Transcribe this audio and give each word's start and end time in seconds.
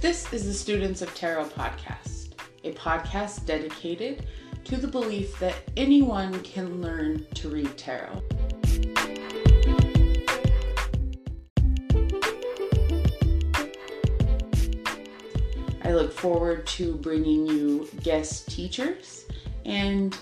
This 0.00 0.32
is 0.32 0.46
the 0.46 0.54
Students 0.54 1.02
of 1.02 1.14
Tarot 1.14 1.44
podcast, 1.50 2.30
a 2.64 2.72
podcast 2.72 3.44
dedicated 3.44 4.24
to 4.64 4.78
the 4.78 4.88
belief 4.88 5.38
that 5.40 5.56
anyone 5.76 6.40
can 6.40 6.80
learn 6.80 7.26
to 7.34 7.50
read 7.50 7.76
tarot. 7.76 8.22
I 15.84 15.92
look 15.92 16.14
forward 16.14 16.66
to 16.68 16.94
bringing 16.94 17.46
you 17.46 17.86
guest 18.02 18.50
teachers 18.50 19.26
and 19.66 20.16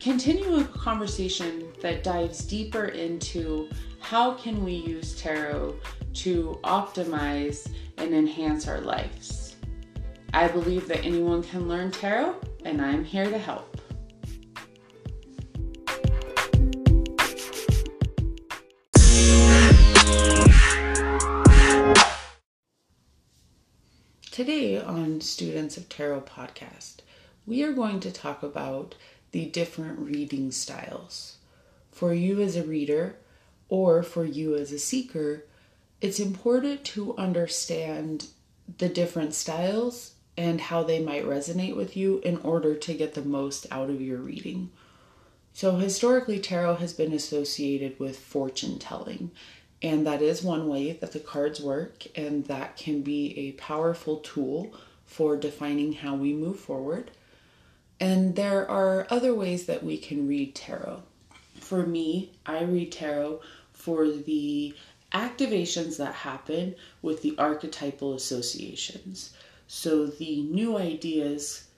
continue 0.00 0.56
a 0.56 0.64
conversation 0.64 1.68
that 1.82 2.02
dives 2.02 2.44
deeper 2.44 2.86
into 2.86 3.68
how 4.00 4.34
can 4.34 4.64
we 4.64 4.72
use 4.72 5.14
tarot 5.20 5.76
to 6.14 6.58
optimize 6.64 7.70
and 7.98 8.14
enhance 8.14 8.68
our 8.68 8.80
lives. 8.80 9.56
I 10.32 10.48
believe 10.48 10.88
that 10.88 11.04
anyone 11.04 11.42
can 11.42 11.68
learn 11.68 11.90
tarot 11.90 12.36
and 12.64 12.80
I'm 12.82 13.04
here 13.04 13.30
to 13.30 13.38
help. 13.38 13.76
Today 24.30 24.78
on 24.78 25.22
Students 25.22 25.78
of 25.78 25.88
Tarot 25.88 26.20
podcast, 26.20 26.96
we 27.46 27.62
are 27.62 27.72
going 27.72 28.00
to 28.00 28.12
talk 28.12 28.42
about 28.42 28.94
the 29.30 29.46
different 29.46 29.98
reading 29.98 30.50
styles. 30.50 31.36
For 31.90 32.12
you 32.12 32.42
as 32.42 32.56
a 32.56 32.62
reader 32.62 33.16
or 33.70 34.02
for 34.02 34.26
you 34.26 34.54
as 34.54 34.72
a 34.72 34.78
seeker, 34.78 35.44
it's 36.00 36.20
important 36.20 36.84
to 36.84 37.16
understand 37.16 38.28
the 38.78 38.88
different 38.88 39.34
styles 39.34 40.12
and 40.36 40.60
how 40.60 40.82
they 40.82 41.00
might 41.02 41.24
resonate 41.24 41.76
with 41.76 41.96
you 41.96 42.18
in 42.18 42.36
order 42.38 42.74
to 42.74 42.94
get 42.94 43.14
the 43.14 43.22
most 43.22 43.66
out 43.70 43.88
of 43.88 44.00
your 44.00 44.18
reading. 44.18 44.70
So, 45.54 45.76
historically, 45.76 46.38
tarot 46.38 46.76
has 46.76 46.92
been 46.92 47.12
associated 47.12 47.98
with 47.98 48.18
fortune 48.18 48.78
telling 48.78 49.30
and 49.82 50.06
that 50.06 50.22
is 50.22 50.42
one 50.42 50.68
way 50.68 50.92
that 50.92 51.12
the 51.12 51.20
cards 51.20 51.60
work, 51.60 52.06
and 52.16 52.44
that 52.46 52.76
can 52.76 53.02
be 53.02 53.38
a 53.38 53.52
powerful 53.52 54.16
tool 54.18 54.74
for 55.04 55.36
defining 55.36 55.92
how 55.92 56.16
we 56.16 56.32
move 56.32 56.58
forward. 56.58 57.10
And 58.00 58.36
there 58.36 58.68
are 58.70 59.06
other 59.10 59.34
ways 59.34 59.66
that 59.66 59.84
we 59.84 59.98
can 59.98 60.26
read 60.26 60.54
tarot. 60.54 61.02
For 61.60 61.86
me, 61.86 62.32
I 62.44 62.62
read 62.62 62.92
tarot 62.92 63.40
for 63.72 64.10
the 64.10 64.74
activations 65.16 65.96
that 65.96 66.14
happen 66.14 66.74
with 67.00 67.22
the 67.22 67.34
archetypal 67.38 68.12
associations. 68.14 69.32
So 69.66 70.06
the 70.06 70.42
new 70.42 70.76
ideas 70.76 71.68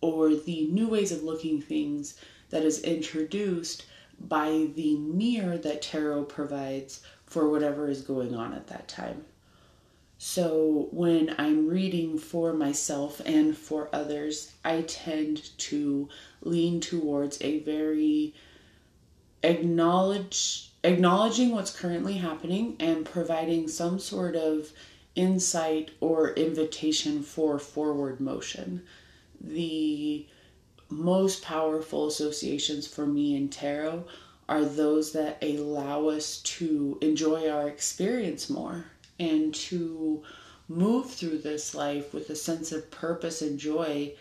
or 0.00 0.34
the 0.34 0.66
new 0.68 0.88
ways 0.88 1.12
of 1.12 1.22
looking 1.22 1.60
things 1.60 2.16
that 2.48 2.62
is 2.62 2.82
introduced 2.82 3.84
by 4.18 4.68
the 4.74 4.96
mirror 4.96 5.58
that 5.58 5.82
tarot 5.82 6.24
provides 6.24 7.02
for 7.26 7.50
whatever 7.50 7.88
is 7.88 8.00
going 8.00 8.34
on 8.34 8.54
at 8.54 8.66
that 8.68 8.88
time. 8.88 9.24
So 10.18 10.88
when 10.90 11.34
I'm 11.38 11.68
reading 11.68 12.18
for 12.18 12.52
myself 12.52 13.20
and 13.24 13.56
for 13.56 13.88
others, 13.92 14.52
I 14.64 14.82
tend 14.82 15.56
to 15.58 16.08
lean 16.42 16.80
towards 16.80 17.40
a 17.42 17.60
very 17.60 18.34
acknowledge 19.42 20.69
acknowledging 20.82 21.50
what's 21.50 21.76
currently 21.76 22.14
happening 22.14 22.76
and 22.80 23.04
providing 23.04 23.68
some 23.68 23.98
sort 23.98 24.36
of 24.36 24.72
insight 25.14 25.90
or 26.00 26.30
invitation 26.30 27.22
for 27.22 27.58
forward 27.58 28.20
motion. 28.20 28.82
The 29.40 30.26
most 30.88 31.42
powerful 31.42 32.06
associations 32.06 32.86
for 32.86 33.06
me 33.06 33.36
in 33.36 33.48
tarot 33.48 34.04
are 34.48 34.64
those 34.64 35.12
that 35.12 35.42
allow 35.42 36.08
us 36.08 36.38
to 36.42 36.98
enjoy 37.00 37.48
our 37.48 37.68
experience 37.68 38.50
more 38.50 38.84
and 39.18 39.54
to 39.54 40.22
move 40.68 41.10
through 41.10 41.38
this 41.38 41.74
life 41.74 42.12
with 42.14 42.30
a 42.30 42.36
sense 42.36 42.72
of 42.72 42.90
purpose 42.90 43.42
and 43.42 43.58
joy 43.58 44.12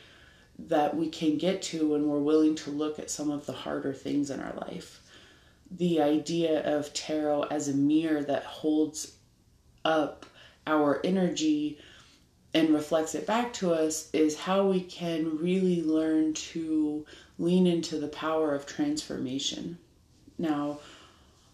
that 0.58 0.96
we 0.96 1.10
can 1.10 1.38
get 1.38 1.62
to 1.62 1.90
when 1.90 2.08
we're 2.08 2.20
willing 2.20 2.54
to 2.54 2.70
look 2.70 3.00
at 3.00 3.10
some 3.10 3.32
of 3.32 3.46
the 3.46 3.54
harder 3.54 3.94
things 3.94 4.30
in 4.30 4.40
our 4.40 4.54
life. 4.68 5.02
The 5.72 6.02
idea 6.02 6.64
of 6.64 6.94
tarot 6.94 7.44
as 7.44 7.68
a 7.68 7.74
mirror 7.74 8.24
that 8.24 8.44
holds 8.44 9.14
up 9.86 10.26
our 10.66 11.00
energy 11.04 11.80
and 12.54 12.70
reflects 12.70 13.14
it 13.16 13.28
back 13.28 13.54
to 13.54 13.74
us 13.74 14.10
is 14.12 14.40
how 14.40 14.68
we 14.68 14.82
can 14.82 15.38
really 15.38 15.84
learn 15.84 16.34
to 16.34 17.06
lean 17.38 17.68
into 17.68 18.00
the 18.00 18.08
power 18.08 18.56
of 18.56 18.66
transformation. 18.66 19.78
Now, 20.38 20.80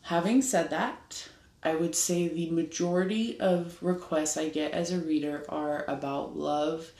having 0.03 0.42
said 0.42 0.70
that, 0.70 1.28
I 1.64 1.76
would 1.76 1.96
say 1.96 2.28
the 2.28 2.52
majority 2.52 3.40
of 3.40 3.78
requests 3.82 4.38
I 4.38 4.50
get 4.50 4.72
as 4.72 4.92
a 4.92 5.00
reader 5.00 5.44
are 5.50 5.84
about 5.88 6.38
love 6.38 6.92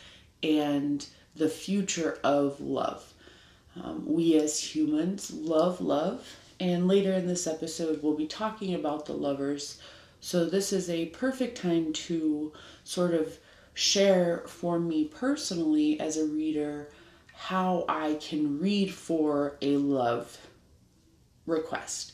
and 0.42 1.06
the 1.36 1.50
future 1.50 2.18
of 2.24 2.60
love. 2.60 3.14
Um, 3.82 4.06
we 4.06 4.36
as 4.40 4.60
humans 4.60 5.32
love 5.32 5.82
love, 5.82 6.28
and 6.60 6.88
later 6.88 7.14
in 7.14 7.28
this 7.28 7.48
episode, 7.48 8.02
we'll 8.02 8.16
be 8.16 8.28
talking 8.28 8.74
about 8.76 9.06
the 9.06 9.14
lovers. 9.14 9.80
So, 10.20 10.46
this 10.46 10.74
is 10.74 10.90
a 10.90 11.08
perfect 11.08 11.58
time 11.58 11.94
to 11.94 12.54
sort 12.84 13.14
of 13.14 13.38
share 13.74 14.44
for 14.48 14.80
me 14.80 15.06
personally 15.06 16.00
as 16.00 16.18
a 16.18 16.26
reader 16.26 16.90
how 17.34 17.84
I 17.90 18.16
can 18.16 18.60
read 18.60 18.94
for 18.94 19.58
a 19.62 19.76
love 19.78 20.38
request. 21.46 22.14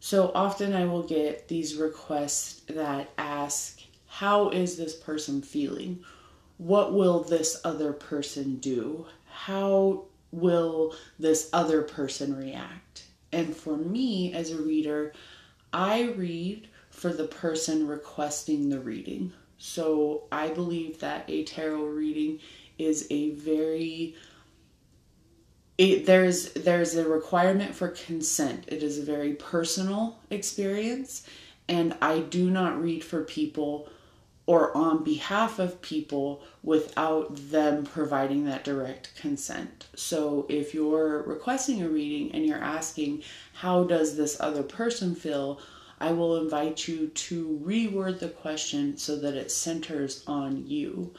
So 0.00 0.30
often 0.34 0.72
I 0.72 0.84
will 0.84 1.02
get 1.02 1.48
these 1.48 1.74
requests 1.74 2.62
that 2.68 3.10
ask, 3.18 3.80
How 4.06 4.50
is 4.50 4.76
this 4.76 4.94
person 4.94 5.42
feeling? 5.42 6.04
What 6.56 6.94
will 6.94 7.24
this 7.24 7.60
other 7.64 7.92
person 7.92 8.56
do? 8.56 9.06
How 9.28 10.04
will 10.30 10.94
this 11.18 11.50
other 11.52 11.82
person 11.82 12.36
react? 12.36 13.04
And 13.32 13.54
for 13.54 13.76
me 13.76 14.32
as 14.32 14.50
a 14.50 14.62
reader, 14.62 15.12
I 15.72 16.02
read 16.16 16.68
for 16.90 17.12
the 17.12 17.26
person 17.26 17.86
requesting 17.86 18.68
the 18.68 18.80
reading. 18.80 19.32
So 19.58 20.24
I 20.32 20.48
believe 20.48 21.00
that 21.00 21.24
a 21.28 21.44
tarot 21.44 21.84
reading 21.84 22.40
is 22.78 23.06
a 23.10 23.30
very 23.30 24.14
it, 25.76 26.06
there's 26.06 26.52
there's 26.54 26.96
a 26.96 27.08
requirement 27.08 27.74
for 27.74 27.88
consent. 27.88 28.64
It 28.66 28.82
is 28.82 28.98
a 28.98 29.04
very 29.04 29.34
personal 29.34 30.18
experience, 30.30 31.24
and 31.68 31.96
I 32.02 32.18
do 32.18 32.50
not 32.50 32.82
read 32.82 33.04
for 33.04 33.22
people 33.22 33.88
or 34.48 34.74
on 34.74 35.04
behalf 35.04 35.58
of 35.58 35.82
people 35.82 36.42
without 36.62 37.28
them 37.50 37.84
providing 37.84 38.46
that 38.46 38.64
direct 38.64 39.14
consent. 39.14 39.86
So 39.94 40.46
if 40.48 40.72
you're 40.72 41.22
requesting 41.24 41.82
a 41.82 41.88
reading 41.90 42.34
and 42.34 42.46
you're 42.46 42.56
asking 42.56 43.24
how 43.52 43.84
does 43.84 44.16
this 44.16 44.40
other 44.40 44.62
person 44.62 45.14
feel, 45.14 45.60
I 46.00 46.12
will 46.12 46.40
invite 46.40 46.88
you 46.88 47.08
to 47.08 47.60
reword 47.62 48.20
the 48.20 48.30
question 48.30 48.96
so 48.96 49.16
that 49.16 49.34
it 49.34 49.50
centers 49.50 50.24
on 50.26 50.66
you. 50.66 51.12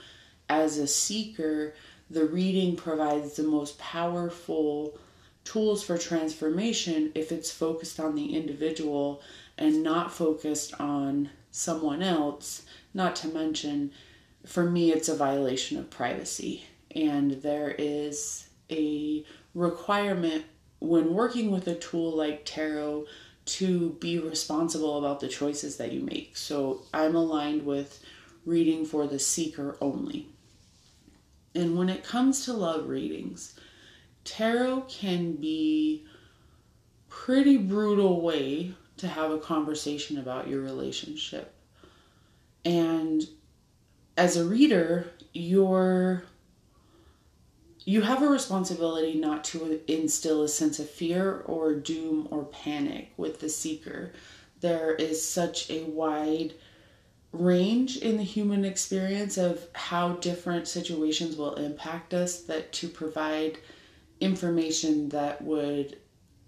As 0.49 0.79
a 0.79 0.87
seeker, 0.87 1.75
the 2.09 2.25
reading 2.25 2.75
provides 2.75 3.35
the 3.35 3.43
most 3.43 3.77
powerful 3.77 4.97
tools 5.43 5.83
for 5.83 5.99
transformation 5.99 7.11
if 7.13 7.31
it's 7.31 7.51
focused 7.51 7.99
on 7.99 8.15
the 8.15 8.35
individual 8.35 9.21
and 9.55 9.83
not 9.83 10.11
focused 10.11 10.73
on 10.81 11.29
someone 11.51 12.01
else. 12.01 12.63
Not 12.93 13.15
to 13.17 13.27
mention, 13.27 13.91
for 14.45 14.69
me, 14.69 14.91
it's 14.91 15.09
a 15.09 15.15
violation 15.15 15.77
of 15.77 15.89
privacy. 15.89 16.65
And 16.95 17.31
there 17.41 17.75
is 17.77 18.49
a 18.71 19.23
requirement 19.53 20.45
when 20.79 21.13
working 21.13 21.51
with 21.51 21.67
a 21.67 21.75
tool 21.75 22.15
like 22.15 22.45
tarot 22.45 23.05
to 23.45 23.97
be 23.99 24.19
responsible 24.19 24.97
about 24.97 25.19
the 25.19 25.27
choices 25.27 25.77
that 25.77 25.91
you 25.91 26.01
make. 26.01 26.37
So 26.37 26.83
I'm 26.93 27.15
aligned 27.15 27.65
with 27.65 28.03
reading 28.45 28.85
for 28.85 29.07
the 29.07 29.19
seeker 29.19 29.75
only. 29.81 30.27
And 31.55 31.77
when 31.77 31.89
it 31.89 32.03
comes 32.03 32.45
to 32.45 32.53
love 32.53 32.87
readings, 32.87 33.59
tarot 34.23 34.81
can 34.87 35.33
be 35.33 36.05
pretty 37.09 37.57
brutal 37.57 38.21
way 38.21 38.73
to 38.97 39.07
have 39.07 39.31
a 39.31 39.39
conversation 39.39 40.19
about 40.19 40.47
your 40.47 40.61
relationship. 40.61 41.53
And 42.65 43.23
as 44.17 44.37
a 44.37 44.45
reader, 44.45 45.07
you're 45.33 46.23
you 47.85 48.01
have 48.01 48.21
a 48.21 48.27
responsibility 48.27 49.15
not 49.15 49.43
to 49.45 49.81
instill 49.87 50.43
a 50.43 50.47
sense 50.47 50.77
of 50.79 50.89
fear 50.89 51.41
or 51.45 51.73
doom 51.73 52.27
or 52.29 52.43
panic 52.43 53.11
with 53.17 53.39
the 53.39 53.49
seeker. 53.49 54.11
There 54.59 54.93
is 54.93 55.25
such 55.25 55.71
a 55.71 55.85
wide 55.85 56.53
range 57.31 57.97
in 57.97 58.17
the 58.17 58.23
human 58.23 58.65
experience 58.65 59.37
of 59.37 59.67
how 59.73 60.13
different 60.13 60.67
situations 60.67 61.35
will 61.35 61.55
impact 61.55 62.13
us 62.13 62.41
that 62.41 62.71
to 62.73 62.89
provide 62.89 63.57
information 64.19 65.09
that 65.09 65.41
would 65.43 65.97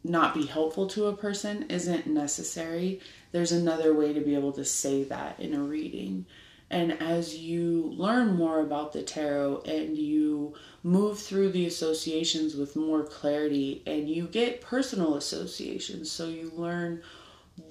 not 0.04 0.34
be 0.34 0.46
helpful 0.46 0.88
to 0.88 1.06
a 1.06 1.16
person 1.16 1.66
isn't 1.69 2.08
necessary. 2.08 3.00
There's 3.31 3.51
another 3.51 3.94
way 3.94 4.13
to 4.13 4.22
be 4.22 4.36
able 4.36 4.51
to 4.54 4.66
say 4.66 5.04
that 5.06 5.39
in 5.39 5.54
a 5.54 5.62
reading. 5.62 6.25
And 6.69 7.01
as 7.01 7.38
you 7.38 7.94
learn 7.98 8.36
more 8.36 8.62
about 8.62 8.94
the 8.94 9.04
tarot 9.04 9.63
and 9.66 9.98
you 9.98 10.54
move 10.83 11.19
through 11.19 11.51
the 11.51 11.66
associations 11.66 12.56
with 12.56 12.78
more 12.78 13.04
clarity 13.04 13.83
and 13.86 14.10
you 14.10 14.28
get 14.28 14.62
personal 14.62 15.16
associations, 15.16 16.10
so 16.10 16.28
you 16.28 16.51
learn 16.56 17.01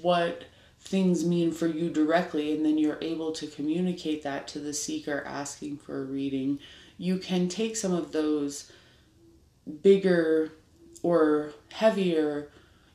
what 0.03 0.45
things 0.81 1.25
mean 1.25 1.53
for 1.53 1.67
you 1.67 1.91
directly, 1.91 2.55
and 2.55 2.65
then 2.65 2.79
you're 2.79 2.99
able 3.01 3.33
to 3.33 3.47
communicate 3.47 4.23
that 4.23 4.49
to 4.49 4.59
the 4.59 4.73
seeker 4.73 5.23
asking 5.27 5.77
for 5.79 6.03
a 6.03 6.05
reading, 6.05 6.59
you 6.99 7.19
can 7.19 7.49
take 7.49 7.77
some 7.77 7.93
of 7.93 8.13
those 8.13 8.71
bigger 9.83 10.53
or 11.03 11.53
heavier 11.73 12.51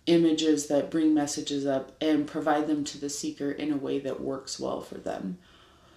images 0.07 0.67
that 0.67 0.91
bring 0.91 1.13
messages 1.13 1.65
up 1.65 1.91
and 2.01 2.27
provide 2.27 2.67
them 2.67 2.83
to 2.85 2.97
the 2.97 3.09
seeker 3.09 3.51
in 3.51 3.71
a 3.71 3.77
way 3.77 3.99
that 3.99 4.21
works 4.21 4.59
well 4.59 4.81
for 4.81 4.95
them. 4.95 5.37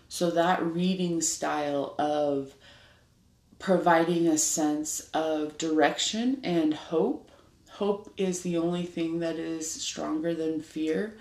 So, 0.08 0.30
that 0.30 0.64
reading 0.64 1.20
style 1.20 1.94
of 1.98 2.54
providing 3.58 4.26
a 4.26 4.38
sense 4.38 5.10
of 5.12 5.58
direction 5.58 6.40
and 6.42 6.72
hope. 6.72 7.30
Hope 7.72 8.12
is 8.16 8.40
the 8.40 8.56
only 8.56 8.84
thing 8.84 9.18
that 9.20 9.36
is 9.36 9.70
stronger 9.70 10.34
than 10.34 10.62
fear 10.62 11.16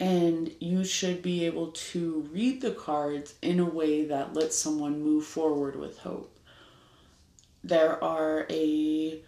and 0.00 0.50
you 0.60 0.82
should 0.82 1.20
be 1.20 1.44
able 1.44 1.68
to 1.72 2.26
read 2.32 2.62
the 2.62 2.70
cards 2.70 3.34
in 3.42 3.60
a 3.60 3.64
way 3.64 4.06
that 4.06 4.32
lets 4.32 4.56
someone 4.56 5.02
move 5.02 5.26
forward 5.26 5.76
with 5.76 5.98
hope. 5.98 6.38
There 7.62 8.02
are 8.02 8.46
a 8.48 9.22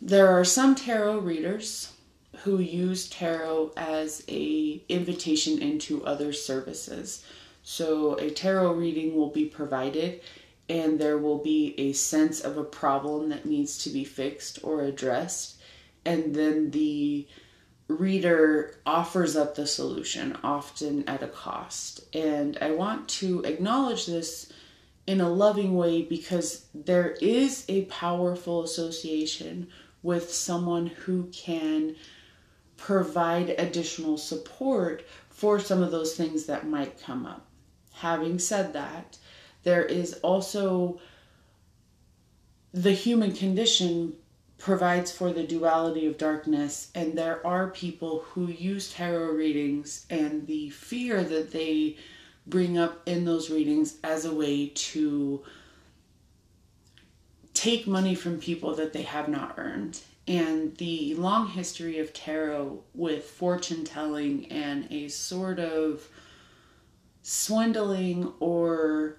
there 0.00 0.28
are 0.28 0.44
some 0.44 0.74
tarot 0.74 1.18
readers 1.18 1.92
who 2.44 2.58
use 2.58 3.08
tarot 3.08 3.72
as 3.76 4.22
a 4.28 4.82
invitation 4.88 5.60
into 5.60 6.04
other 6.04 6.32
services. 6.32 7.24
So 7.62 8.14
a 8.14 8.30
tarot 8.30 8.72
reading 8.72 9.14
will 9.14 9.30
be 9.30 9.46
provided 9.46 10.20
and 10.68 10.98
there 10.98 11.18
will 11.18 11.38
be 11.38 11.74
a 11.78 11.92
sense 11.92 12.40
of 12.40 12.56
a 12.56 12.64
problem 12.64 13.30
that 13.30 13.46
needs 13.46 13.78
to 13.84 13.90
be 13.90 14.04
fixed 14.04 14.58
or 14.62 14.82
addressed 14.82 15.58
and 16.04 16.34
then 16.34 16.70
the 16.70 17.26
reader 17.88 18.76
offers 18.86 19.34
up 19.34 19.54
the 19.54 19.66
solution, 19.66 20.36
often 20.44 21.08
at 21.08 21.22
a 21.22 21.28
cost. 21.28 22.14
And 22.14 22.56
I 22.60 22.70
want 22.70 23.08
to 23.20 23.42
acknowledge 23.42 24.06
this 24.06 24.52
in 25.06 25.20
a 25.20 25.30
loving 25.30 25.74
way 25.74 26.02
because 26.02 26.66
there 26.74 27.12
is 27.20 27.64
a 27.68 27.86
powerful 27.86 28.62
association 28.62 29.68
with 30.02 30.32
someone 30.32 30.86
who 30.86 31.24
can 31.32 31.96
provide 32.76 33.50
additional 33.58 34.16
support 34.16 35.04
for 35.28 35.58
some 35.58 35.82
of 35.82 35.90
those 35.90 36.14
things 36.14 36.46
that 36.46 36.68
might 36.68 37.00
come 37.02 37.26
up. 37.26 37.46
Having 37.94 38.38
said 38.38 38.72
that, 38.72 39.18
there 39.64 39.84
is 39.84 40.14
also 40.14 41.00
the 42.72 42.92
human 42.92 43.32
condition 43.32 44.14
provides 44.58 45.10
for 45.12 45.32
the 45.32 45.44
duality 45.44 46.06
of 46.06 46.18
darkness, 46.18 46.90
and 46.94 47.16
there 47.16 47.44
are 47.46 47.70
people 47.70 48.20
who 48.20 48.46
use 48.46 48.92
tarot 48.92 49.32
readings 49.32 50.06
and 50.10 50.46
the 50.46 50.68
fear 50.70 51.22
that 51.22 51.52
they 51.52 51.96
bring 52.46 52.76
up 52.78 53.00
in 53.06 53.24
those 53.24 53.50
readings 53.50 53.96
as 54.02 54.24
a 54.24 54.34
way 54.34 54.68
to 54.74 55.42
take 57.58 57.88
money 57.88 58.14
from 58.14 58.38
people 58.38 58.76
that 58.76 58.92
they 58.92 59.02
have 59.02 59.28
not 59.28 59.54
earned. 59.58 60.00
And 60.28 60.76
the 60.76 61.14
long 61.14 61.48
history 61.48 61.98
of 61.98 62.12
tarot 62.12 62.84
with 62.94 63.24
fortune 63.24 63.84
telling 63.84 64.46
and 64.52 64.86
a 64.92 65.08
sort 65.08 65.58
of 65.58 66.06
swindling 67.22 68.32
or 68.38 69.16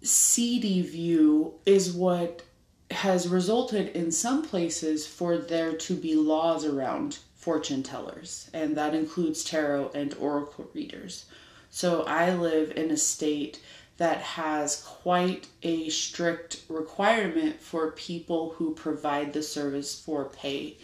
seedy 0.00 0.80
view 0.80 1.54
is 1.66 1.92
what 1.92 2.42
has 2.90 3.28
resulted 3.28 3.88
in 3.88 4.10
some 4.10 4.42
places 4.42 5.06
for 5.06 5.36
there 5.36 5.76
to 5.76 5.94
be 5.94 6.14
laws 6.14 6.64
around 6.64 7.18
fortune 7.34 7.82
tellers, 7.82 8.48
and 8.54 8.76
that 8.76 8.94
includes 8.94 9.44
tarot 9.44 9.90
and 9.94 10.14
oracle 10.14 10.70
readers. 10.72 11.26
So 11.68 12.04
I 12.04 12.34
live 12.34 12.72
in 12.76 12.90
a 12.90 12.96
state 12.96 13.60
that 13.96 14.18
has 14.18 14.82
quite 14.82 15.46
a 15.62 15.88
strict 15.88 16.62
requirement 16.68 17.60
for 17.60 17.92
people 17.92 18.50
who 18.50 18.74
provide 18.74 19.32
the 19.32 19.42
service 19.42 19.98
for 20.00 20.24
pay. 20.24 20.76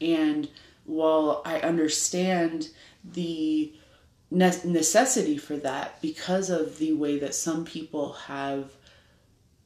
And 0.00 0.48
while 0.84 1.42
I 1.44 1.60
understand 1.60 2.68
the 3.04 3.72
necessity 4.30 5.36
for 5.36 5.56
that 5.58 6.00
because 6.00 6.50
of 6.50 6.78
the 6.78 6.92
way 6.92 7.18
that 7.18 7.34
some 7.34 7.64
people 7.64 8.12
have 8.12 8.72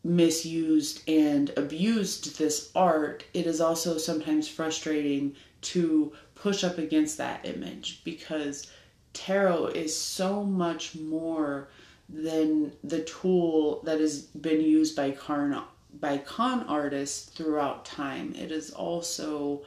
misused 0.05 1.09
and 1.09 1.51
abused 1.57 2.39
this 2.39 2.71
art, 2.75 3.25
it 3.35 3.47
is 3.47 3.61
also 3.61 3.99
sometimes 3.99 4.49
frustrating 4.49 5.35
to 5.61 6.13
push 6.35 6.65
up 6.65 6.79
against 6.79 7.19
that 7.19 7.45
image 7.45 8.03
because 8.05 8.71
tarot 9.13 9.67
is 9.67 9.97
so 9.97 10.45
much 10.45 10.95
more 10.95 11.69
than 12.09 12.73
the 12.83 13.03
tool 13.03 13.83
that 13.85 14.01
has 14.01 14.23
been 14.23 14.61
used 14.61 14.97
by 14.97 15.11
con 15.11 15.63
by 16.01 16.19
con 16.19 16.65
artists 16.65 17.31
throughout 17.31 17.85
time. 17.85 18.35
It 18.35 18.51
is 18.51 18.71
also 18.71 19.63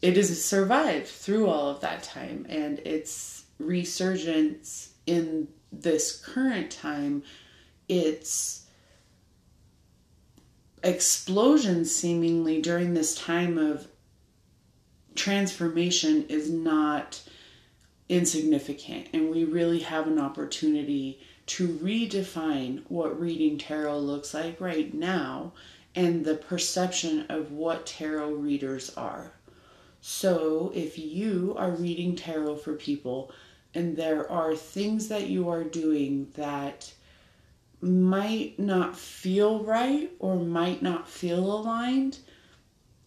it 0.00 0.16
has 0.16 0.44
survived 0.44 1.08
through 1.08 1.48
all 1.48 1.68
of 1.68 1.80
that 1.80 2.02
time 2.02 2.46
and 2.48 2.78
its 2.80 3.44
resurgence 3.58 4.92
in 5.06 5.48
this 5.72 6.22
current 6.24 6.70
time 6.70 7.22
it's 7.88 8.66
explosion 10.84 11.84
seemingly 11.84 12.62
during 12.62 12.94
this 12.94 13.14
time 13.16 13.58
of 13.58 13.88
transformation 15.16 16.24
is 16.28 16.48
not 16.48 17.20
insignificant 18.08 19.08
and 19.12 19.30
we 19.30 19.44
really 19.44 19.80
have 19.80 20.06
an 20.06 20.18
opportunity 20.18 21.20
to 21.48 21.68
redefine 21.68 22.82
what 22.88 23.18
reading 23.18 23.58
tarot 23.58 23.98
looks 23.98 24.34
like 24.34 24.60
right 24.60 24.92
now 24.92 25.52
and 25.94 26.24
the 26.24 26.36
perception 26.36 27.26
of 27.28 27.50
what 27.50 27.86
tarot 27.86 28.32
readers 28.32 28.94
are. 28.96 29.32
So, 30.00 30.70
if 30.74 30.98
you 30.98 31.54
are 31.58 31.72
reading 31.72 32.14
tarot 32.14 32.56
for 32.56 32.74
people 32.74 33.32
and 33.74 33.96
there 33.96 34.30
are 34.30 34.54
things 34.54 35.08
that 35.08 35.28
you 35.28 35.48
are 35.48 35.64
doing 35.64 36.28
that 36.34 36.92
might 37.80 38.58
not 38.58 38.96
feel 38.96 39.64
right 39.64 40.10
or 40.18 40.36
might 40.36 40.82
not 40.82 41.08
feel 41.08 41.40
aligned, 41.40 42.18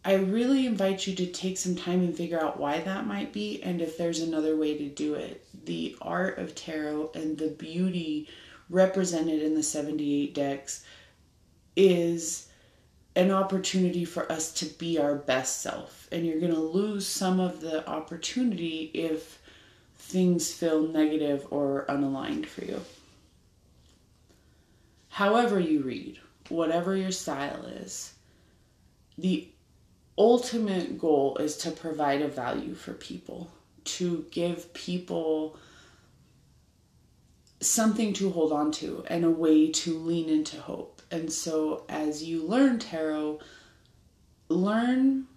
I 0.04 0.16
really 0.16 0.66
invite 0.66 1.06
you 1.06 1.16
to 1.16 1.28
take 1.28 1.58
some 1.58 1.76
time 1.76 2.00
and 2.00 2.16
figure 2.16 2.42
out 2.42 2.60
why 2.60 2.80
that 2.80 3.06
might 3.06 3.32
be 3.32 3.62
and 3.62 3.82
if 3.82 3.98
there's 3.98 4.20
another 4.20 4.56
way 4.56 4.78
to 4.78 4.88
do 4.88 5.14
it. 5.14 5.46
The 5.66 5.96
art 6.02 6.40
of 6.40 6.56
tarot 6.56 7.12
and 7.14 7.38
the 7.38 7.50
beauty 7.50 8.28
represented 8.70 9.44
in 9.44 9.54
the 9.54 9.64
78 9.64 10.34
decks 10.34 10.84
is 11.76 12.48
an 13.16 13.30
opportunity 13.30 14.06
for 14.06 14.32
us 14.32 14.52
to 14.54 14.66
be 14.66 14.98
our 14.98 15.16
best 15.16 15.62
self. 15.62 16.08
And 16.12 16.26
you're 16.26 16.40
going 16.40 16.54
to 16.54 16.60
lose 16.60 17.06
some 17.06 17.40
of 17.40 17.62
the 17.62 17.88
opportunity 17.88 18.90
if 18.94 19.40
things 19.96 20.52
feel 20.52 20.88
negative 20.88 21.46
or 21.52 21.86
unaligned 21.88 22.48
for 22.48 22.66
you 22.66 22.82
however 25.12 25.60
you 25.60 25.82
read, 25.82 26.18
whatever 26.50 26.96
your 26.96 27.12
style 27.12 27.66
is, 27.66 28.14
the 29.18 29.48
ultimate 30.18 31.00
goal 31.00 31.38
is 31.38 31.58
to 31.58 31.72
provide 31.72 32.22
a 32.22 32.28
value 32.28 32.76
for 32.76 32.94
people, 32.94 33.52
to 33.84 34.26
give 34.32 34.74
people 34.74 35.58
something 37.60 38.12
to 38.14 38.32
hold 38.32 38.52
on 38.52 38.72
to 38.72 39.04
and 39.08 39.24
a 39.24 39.30
way 39.30 39.72
to 39.72 39.98
lean 39.98 40.30
into 40.30 40.60
hope. 40.60 41.02
And 41.12 41.32
so 41.32 41.86
as 41.90 42.24
you 42.24 42.44
learn 42.44 42.80
tarot, 42.80 43.40
learn 44.50 45.28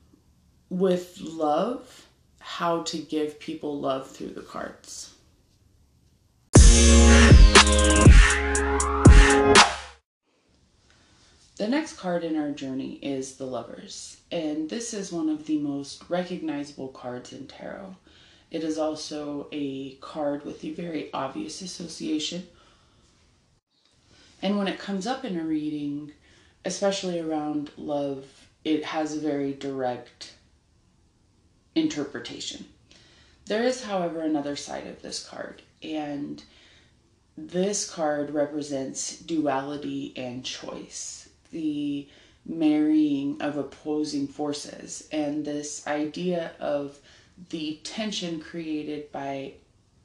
with 0.71 1.21
love 1.21 2.07
how 2.39 2.83
to 2.83 2.99
give 2.99 3.39
people 3.41 3.81
love 3.81 4.11
through 4.11 4.31
the 4.31 4.43
cards. 4.43 5.15
The 11.65 11.71
next 11.71 11.95
card 11.95 12.25
in 12.25 12.37
our 12.37 12.51
journey 12.51 12.99
is 13.01 13.37
the 13.37 13.47
Lovers, 13.47 14.19
and 14.31 14.69
this 14.69 14.93
is 14.93 15.11
one 15.11 15.31
of 15.31 15.47
the 15.47 15.57
most 15.57 16.05
recognizable 16.11 16.89
cards 16.89 17.33
in 17.33 17.47
tarot. 17.47 17.97
It 18.51 18.63
is 18.63 18.77
also 18.77 19.49
a 19.51 19.95
card 19.95 20.45
with 20.45 20.63
a 20.63 20.73
very 20.73 21.11
obvious 21.15 21.63
association. 21.63 22.47
And 24.43 24.59
when 24.59 24.69
it 24.69 24.79
comes 24.79 25.07
up 25.07 25.25
in 25.25 25.41
a 25.41 25.43
reading, 25.43 26.13
especially 26.67 27.19
around 27.19 27.71
love, 27.79 28.27
it 28.63 28.85
has 28.85 29.17
a 29.17 29.21
very 29.21 29.55
direct 29.55 30.35
interpretation. 31.75 32.67
There 33.47 33.63
is, 33.63 33.85
however, 33.85 34.21
another 34.21 34.57
side 34.57 34.87
of 34.87 35.01
this 35.01 35.27
card, 35.27 35.63
and 35.83 36.45
this 37.39 37.91
card 37.91 38.35
represents 38.35 39.19
duality 39.19 40.13
and 40.15 40.45
choice, 40.45 41.24
the 41.55 42.09
marrying 42.45 43.41
of 43.41 43.57
opposing 43.57 44.27
forces, 44.27 45.09
and 45.13 45.45
this 45.45 45.87
idea 45.87 46.51
of 46.59 46.99
the 47.51 47.81
tension 47.85 48.41
created 48.41 49.11
by 49.13 49.53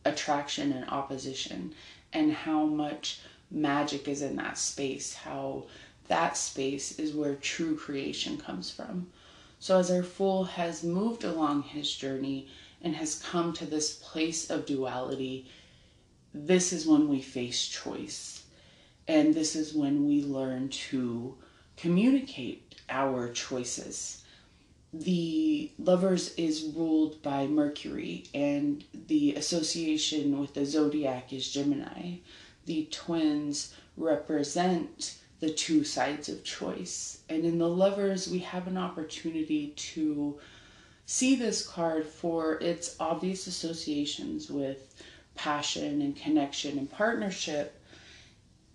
attraction 0.06 0.72
and 0.72 0.88
opposition, 0.89 1.74
and 2.13 2.32
how 2.32 2.65
much 2.65 3.20
magic 3.51 4.08
is 4.08 4.22
in 4.22 4.36
that 4.36 4.58
space, 4.58 5.13
how 5.13 5.65
that 6.08 6.38
space 6.38 6.98
is 7.00 7.13
where 7.13 7.36
true 7.36 7.75
creation 7.75 8.38
comes 8.38 8.72
from. 8.72 9.08
So, 9.60 9.79
as 9.79 9.91
our 9.91 10.03
fool 10.03 10.46
has 10.46 10.84
moved 10.84 11.24
along 11.24 11.63
his 11.63 11.94
journey 11.94 12.48
and 12.82 12.96
has 12.96 13.22
come 13.22 13.53
to 13.53 13.65
this 13.65 13.96
place 13.96 14.50
of 14.50 14.65
duality, 14.65 15.48
this 16.34 16.72
is 16.72 16.88
when 16.88 17.10
we 17.10 17.22
face 17.22 17.68
choice. 17.68 18.38
And 19.10 19.34
this 19.34 19.56
is 19.56 19.74
when 19.74 20.08
we 20.08 20.22
learn 20.24 20.70
to 20.70 21.36
communicate 21.78 22.75
our 22.89 23.28
choices. 23.32 24.24
The 24.94 25.72
lovers 25.80 26.36
is 26.36 26.72
ruled 26.75 27.20
by 27.24 27.48
Mercury, 27.48 28.25
and 28.36 28.84
the 29.08 29.34
association 29.34 30.39
with 30.39 30.54
the 30.54 30.63
zodiac 30.63 31.34
is 31.34 31.50
Gemini. 31.50 32.18
The 32.68 32.88
twins 32.92 33.74
represent 33.98 35.16
the 35.39 35.50
two 35.50 35.84
sides 35.84 36.30
of 36.30 36.44
choice. 36.44 37.22
And 37.30 37.46
in 37.46 37.58
the 37.58 37.68
lovers, 37.68 38.30
we 38.30 38.39
have 38.39 38.68
an 38.68 38.78
opportunity 38.78 39.70
to 39.75 40.38
see 41.08 41.36
this 41.36 41.68
card 41.68 42.06
for 42.06 42.60
its 42.60 42.96
obvious 43.00 43.48
associations 43.48 44.51
with 44.51 45.01
passion 45.34 46.04
and 46.04 46.16
connection 46.16 46.78
and 46.78 46.92
partnership. 46.92 47.79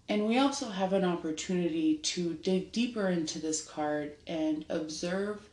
And 0.08 0.26
we 0.26 0.38
also 0.38 0.68
have 0.68 0.92
an 0.92 1.04
opportunity 1.04 1.96
to 1.96 2.34
dig 2.34 2.72
deeper 2.72 3.08
into 3.08 3.38
this 3.38 3.64
card 3.64 4.12
and 4.26 4.64
observe 4.68 5.48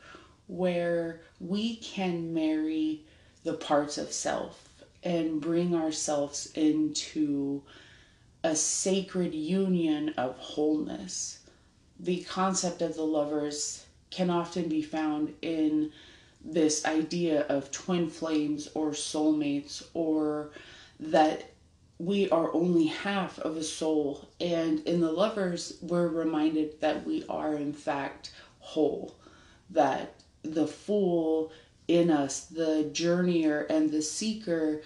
where 0.46 1.22
we 1.40 1.76
can 1.76 2.34
marry 2.34 3.02
the 3.44 3.54
parts 3.54 3.96
of 3.96 4.12
self 4.12 4.68
and 5.02 5.40
bring 5.40 5.74
ourselves 5.74 6.52
into 6.54 7.62
a 8.44 8.54
sacred 8.54 9.34
union 9.34 10.10
of 10.10 10.36
wholeness. 10.36 11.40
The 11.98 12.22
concept 12.24 12.82
of 12.82 12.94
the 12.94 13.06
lovers 13.06 13.86
can 14.10 14.28
often 14.30 14.68
be 14.68 14.82
found 14.82 15.34
in 15.40 15.92
this 16.44 16.84
idea 16.84 17.42
of 17.42 17.70
twin 17.70 18.10
flames 18.10 18.68
or 18.74 18.90
soulmates, 18.90 19.84
or 19.94 20.50
that 20.98 21.51
we 22.02 22.28
are 22.30 22.52
only 22.52 22.86
half 22.86 23.38
of 23.38 23.56
a 23.56 23.62
soul. 23.62 24.28
And 24.40 24.80
in 24.80 25.00
the 25.00 25.12
lovers, 25.12 25.78
we're 25.80 26.08
reminded 26.08 26.80
that 26.80 27.06
we 27.06 27.24
are, 27.28 27.54
in 27.54 27.72
fact, 27.72 28.32
whole, 28.58 29.14
that 29.70 30.16
the 30.42 30.66
fool 30.66 31.52
in 31.86 32.10
us, 32.10 32.46
the 32.46 32.90
journeyer 32.92 33.70
and 33.70 33.92
the 33.92 34.02
seeker, 34.02 34.82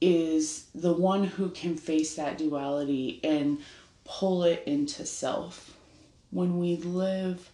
is 0.00 0.68
the 0.74 0.94
one 0.94 1.24
who 1.24 1.50
can 1.50 1.76
face 1.76 2.14
that 2.16 2.38
duality 2.38 3.20
and 3.22 3.58
pull 4.04 4.44
it 4.44 4.62
into 4.64 5.04
self. 5.04 5.76
When 6.30 6.58
we 6.58 6.76
live 6.76 7.50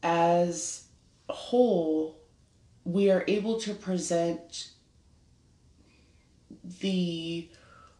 as 0.00 0.84
whole, 1.28 2.16
we 2.84 3.10
are 3.10 3.24
able 3.26 3.58
to 3.62 3.74
present 3.74 4.70
the 6.80 7.48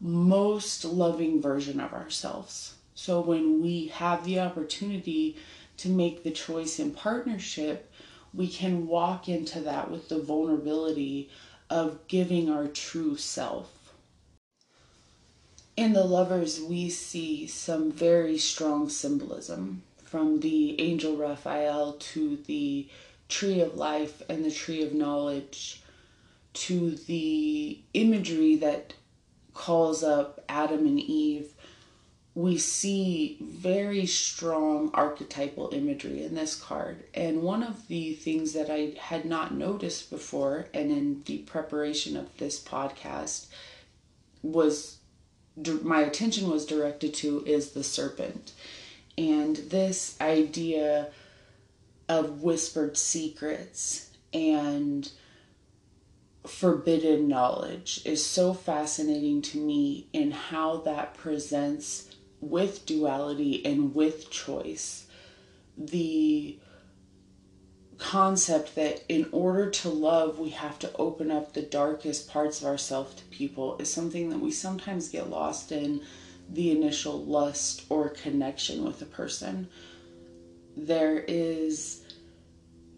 most 0.01 0.85
loving 0.85 1.41
version 1.41 1.81
of 1.81 1.93
ourselves. 1.93 2.75
So 2.95 3.21
when 3.21 3.63
we 3.63 3.89
have 3.89 4.25
the 4.25 4.41
opportunity 4.41 5.37
to 5.79 5.89
make 5.89 6.23
the 6.23 6.31
choice 6.31 6.79
in 6.79 6.93
partnership, 6.93 7.91
we 8.33 8.49
can 8.49 8.87
walk 8.87 9.29
into 9.29 9.61
that 9.61 9.91
with 9.91 10.09
the 10.09 10.21
vulnerability 10.21 11.31
of 11.69 12.07
giving 12.09 12.51
our 12.51 12.67
true 12.67 13.17
self. 13.17 13.95
In 15.77 15.93
the 15.93 16.05
lovers, 16.05 16.61
we 16.61 16.91
see 16.91 17.47
some 17.47 17.91
very 17.91 18.37
strong 18.37 18.89
symbolism 18.89 19.83
from 20.05 20.41
the 20.41 20.81
angel 20.81 21.17
Raphael 21.17 21.95
to 21.95 22.37
the 22.47 22.89
tree 23.29 23.61
of 23.61 23.77
life 23.77 24.23
and 24.29 24.45
the 24.45 24.51
tree 24.51 24.83
of 24.83 24.93
knowledge 24.93 25.83
to 26.53 26.91
the 26.91 27.79
imagery 27.95 28.57
that 28.57 28.95
calls 29.61 30.03
up 30.03 30.43
Adam 30.49 30.87
and 30.87 30.99
Eve 30.99 31.53
we 32.35 32.57
see 32.57 33.37
very 33.41 34.07
strong 34.07 34.91
archetypal 34.95 35.71
imagery 35.73 36.23
in 36.23 36.35
this 36.35 36.55
card. 36.55 37.03
And 37.13 37.43
one 37.43 37.63
of 37.63 37.89
the 37.89 38.15
things 38.15 38.53
that 38.53 38.71
I 38.71 38.95
had 38.99 39.25
not 39.25 39.55
noticed 39.55 40.11
before, 40.11 40.67
and 40.73 40.91
in 40.91 41.23
the 41.25 41.39
preparation 41.39 42.17
of 42.17 42.37
this 42.39 42.63
podcast, 42.63 43.47
was 44.43 44.99
my 45.83 46.01
attention 46.01 46.49
was 46.49 46.65
directed 46.65 47.13
to 47.15 47.45
is 47.45 47.73
the 47.73 47.85
serpent. 47.85 48.53
And 49.19 49.57
this 49.57 50.17
idea 50.21 51.09
of 52.09 52.43
whispered 52.43 52.97
secrets 52.97 54.11
and 54.33 55.11
forbidden 56.47 57.29
knowledge 57.29 58.01
is 58.05 58.25
so 58.25 58.55
fascinating 58.55 59.43
to 59.43 59.59
me 59.59 60.07
in 60.13 60.31
how 60.31 60.79
that 60.79 61.15
presents 61.15 62.11
with 62.41 62.87
duality 62.87 63.65
and 63.65 63.95
with 63.95 64.31
choice, 64.31 65.07
the 65.77 66.59
concept 67.99 68.75
that 68.75 69.05
in 69.09 69.29
order 69.31 69.69
to 69.71 69.89
love, 69.91 70.39
we 70.39 70.51
have 70.51 70.79
to 70.79 70.91
open 70.97 71.31
up 71.31 71.53
the 71.53 71.63
darkest 71.63 72.29
parts 72.29 72.61
of 72.61 72.67
ourselves 72.67 73.15
to 73.15 73.25
people 73.25 73.77
is 73.79 73.93
something 73.93 74.31
that 74.31 74.41
we 74.41 74.51
sometimes 74.51 75.11
get 75.11 75.29
lost 75.29 75.71
in 75.71 76.03
the 76.49 76.71
initial 76.71 77.23
lust 77.25 77.85
or 77.91 78.09
connection 78.09 78.85
with 78.85 79.03
a 79.03 79.07
person. 79.07 79.69
There 80.77 81.19
is 81.19 82.03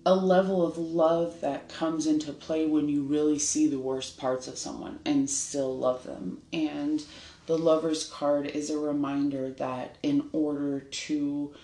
a 0.04 0.14
level 0.14 0.66
of 0.66 0.78
love 0.78 1.40
that 1.40 1.68
comes 1.68 2.06
into 2.06 2.32
play 2.32 2.66
when 2.66 2.88
you 2.88 3.02
really 3.02 3.38
see 3.38 3.68
the 3.68 3.78
worst 3.78 4.18
parts 4.18 4.48
of 4.48 4.58
someone 4.58 4.98
and 5.04 5.30
still 5.30 5.76
love 5.76 6.04
them. 6.04 6.42
And 6.52 7.04
the 7.46 7.58
lover's 7.58 8.08
card 8.08 8.46
is 8.46 8.70
a 8.70 8.78
reminder 8.78 9.50
that 9.50 9.96
in 10.02 10.28
order 10.32 10.80
to 10.80 11.54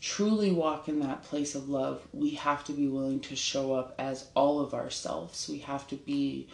truly 0.00 0.52
walk 0.52 0.88
in 0.88 1.00
that 1.00 1.24
place 1.24 1.54
of 1.54 1.68
love, 1.68 2.02
we 2.12 2.30
have 2.30 2.64
to 2.64 2.72
be 2.72 2.86
willing 2.86 3.20
to 3.20 3.34
show 3.34 3.72
up 3.72 3.94
as 3.98 4.28
all 4.34 4.60
of 4.60 4.74
ourselves. 4.74 5.48
We 5.48 5.58
have 5.58 5.88
to 5.88 5.96
be 5.96 6.48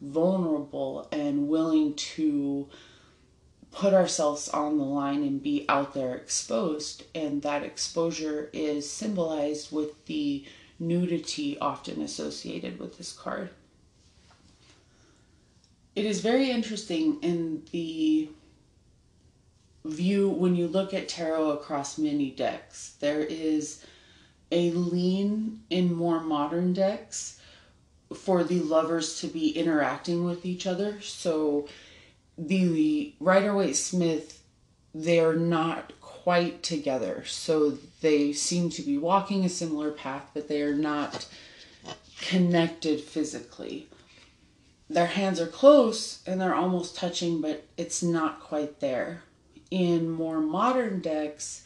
vulnerable 0.00 1.08
and 1.12 1.48
willing 1.48 1.94
to 1.94 2.68
put 3.70 3.92
ourselves 3.92 4.48
on 4.48 4.78
the 4.78 4.84
line 4.84 5.22
and 5.22 5.42
be 5.42 5.64
out 5.68 5.94
there 5.94 6.14
exposed. 6.16 7.04
And 7.14 7.42
that 7.42 7.62
exposure 7.62 8.50
is 8.52 8.90
symbolized 8.90 9.70
with 9.70 10.06
the 10.06 10.44
nudity 10.78 11.58
often 11.58 12.00
associated 12.00 12.78
with 12.78 12.98
this 12.98 13.12
card 13.12 13.50
it 15.98 16.06
is 16.06 16.20
very 16.20 16.48
interesting 16.48 17.18
in 17.22 17.64
the 17.72 18.28
view 19.84 20.28
when 20.28 20.54
you 20.54 20.68
look 20.68 20.94
at 20.94 21.08
tarot 21.08 21.50
across 21.50 21.98
many 21.98 22.30
decks. 22.30 22.94
There 23.00 23.20
is 23.20 23.84
a 24.52 24.70
lean 24.70 25.64
in 25.70 25.92
more 25.92 26.20
modern 26.20 26.72
decks 26.72 27.40
for 28.14 28.44
the 28.44 28.60
lovers 28.60 29.20
to 29.22 29.26
be 29.26 29.48
interacting 29.50 30.24
with 30.24 30.46
each 30.46 30.68
other. 30.68 31.00
So 31.00 31.66
the 32.38 33.12
Rider 33.18 33.52
Waite 33.52 33.74
Smith, 33.74 34.40
they 34.94 35.18
are 35.18 35.34
not 35.34 35.92
quite 36.28 36.62
together. 36.62 37.24
So 37.26 37.78
they 38.00 38.32
seem 38.32 38.68
to 38.70 38.82
be 38.82 38.98
walking 38.98 39.44
a 39.44 39.48
similar 39.48 39.90
path, 39.90 40.30
but 40.34 40.48
they 40.48 40.62
are 40.62 40.74
not 40.74 41.26
connected 42.20 43.00
physically 43.00 43.88
their 44.90 45.06
hands 45.06 45.40
are 45.40 45.46
close 45.46 46.22
and 46.26 46.40
they're 46.40 46.54
almost 46.54 46.96
touching, 46.96 47.40
but 47.40 47.64
it's 47.76 48.02
not 48.02 48.40
quite 48.40 48.80
there. 48.80 49.22
In 49.70 50.10
more 50.10 50.40
modern 50.40 51.00
decks, 51.00 51.64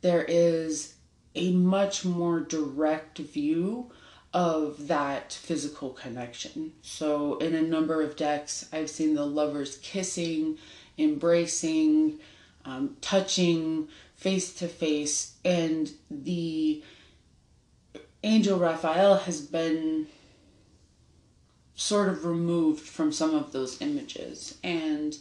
there 0.00 0.24
is 0.24 0.94
a 1.34 1.52
much 1.52 2.04
more 2.04 2.40
direct 2.40 3.18
view 3.18 3.90
of 4.32 4.88
that 4.88 5.32
physical 5.32 5.90
connection. 5.90 6.72
So, 6.82 7.38
in 7.38 7.54
a 7.54 7.62
number 7.62 8.02
of 8.02 8.16
decks, 8.16 8.68
I've 8.72 8.90
seen 8.90 9.14
the 9.14 9.24
lovers 9.24 9.78
kissing, 9.78 10.58
embracing, 10.98 12.18
um, 12.64 12.96
touching 13.00 13.88
face 14.24 14.54
to 14.54 14.66
face, 14.66 15.34
and 15.44 15.90
the 16.10 16.82
angel 18.22 18.58
Raphael 18.58 19.18
has 19.18 19.42
been 19.42 20.06
sort 21.74 22.08
of 22.08 22.24
removed 22.24 22.80
from 22.80 23.12
some 23.12 23.34
of 23.34 23.52
those 23.52 23.82
images. 23.82 24.56
And 24.64 25.14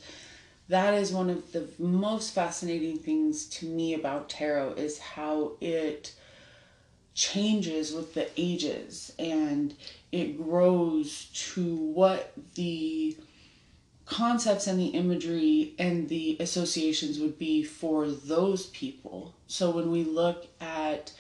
that 0.70 0.94
is 0.94 1.12
one 1.12 1.30
of 1.30 1.52
the 1.52 1.68
most 1.78 2.34
fascinating 2.34 2.98
things 2.98 3.46
to 3.58 3.66
me 3.66 3.94
about 3.94 4.30
tarot 4.30 4.76
is 4.76 5.00
how 5.00 5.58
it 5.60 6.16
changes 7.14 7.92
with 7.92 8.14
the 8.14 8.30
ages 8.38 9.12
and 9.20 9.76
it 10.14 10.42
grows 10.42 11.26
to 11.34 11.76
what 11.76 12.32
the 12.56 13.18
concepts 14.06 14.68
and 14.68 14.80
the 14.80 14.88
imagery 14.88 15.74
and 15.80 16.10
the 16.10 16.38
associations 16.40 17.20
would 17.20 17.38
be 17.38 17.64
for 17.64 18.08
those 18.08 18.68
people. 18.68 19.34
So 19.48 19.72
when 19.72 19.92
we 19.92 20.04
look 20.04 20.48
at 20.60 21.14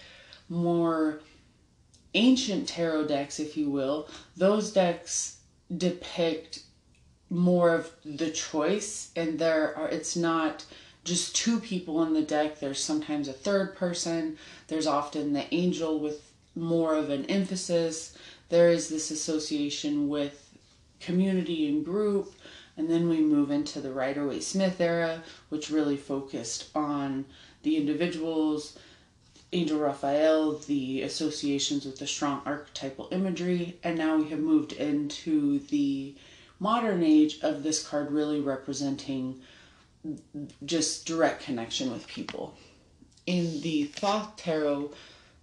more 0.50 1.22
ancient 2.13 2.68
tarot 2.68 3.08
decks, 3.08 3.40
if 3.40 3.56
you 3.58 3.70
will, 3.70 4.08
those 4.36 4.72
decks 4.72 5.38
depict 5.75 6.60
more 7.30 7.74
of 7.74 7.92
the 8.06 8.30
choice 8.30 9.10
and 9.16 9.40
there 9.40 9.75
are 9.75 9.88
it's 9.88 10.16
not 10.16 10.63
just 11.04 11.36
two 11.36 11.60
people 11.60 12.04
in 12.04 12.13
the 12.13 12.22
deck. 12.22 12.60
There's 12.60 12.82
sometimes 12.82 13.28
a 13.28 13.34
third 13.34 13.75
person. 13.75 14.38
There's 14.68 14.88
often 14.88 15.34
the 15.34 15.54
angel 15.54 16.00
with 16.00 16.32
more 16.56 16.96
of 16.96 17.10
an 17.10 17.25
emphasis. 17.25 18.18
There 18.50 18.70
is 18.70 18.88
this 18.88 19.12
association 19.12 20.08
with 20.08 20.40
community 21.00 21.68
and 21.68 21.84
group 21.84 22.34
and 22.77 22.89
then 22.89 23.08
we 23.10 23.20
move 23.22 23.51
into 23.51 23.80
the 23.80 23.92
rider 23.92 24.27
Waite 24.27 24.44
Smith 24.44 24.80
era 24.82 25.24
which 25.50 25.70
really 25.70 25.98
focused 25.98 26.70
on 26.75 27.25
the 27.63 27.77
individuals 27.77 28.77
Angel 29.53 29.80
Raphael, 29.80 30.58
the 30.58 31.03
associations 31.03 31.86
with 31.86 32.00
the 32.00 32.08
strong 32.08 32.42
archetypal 32.44 33.08
imagery, 33.12 33.77
and 33.84 33.96
now 33.96 34.18
we 34.18 34.30
have 34.30 34.39
moved 34.39 34.74
into 34.74 35.60
the 35.60 36.15
modern 36.60 37.03
age 37.03 37.39
of 37.42 37.62
this 37.62 37.88
card 37.88 38.12
really 38.12 38.39
representing 38.39 39.39
just 40.65 41.06
direct 41.06 41.44
connection 41.44 41.92
with 41.92 42.08
people. 42.08 42.56
In 43.27 43.62
the 43.62 43.86
Thoth 43.86 44.36
Tarot, 44.38 44.92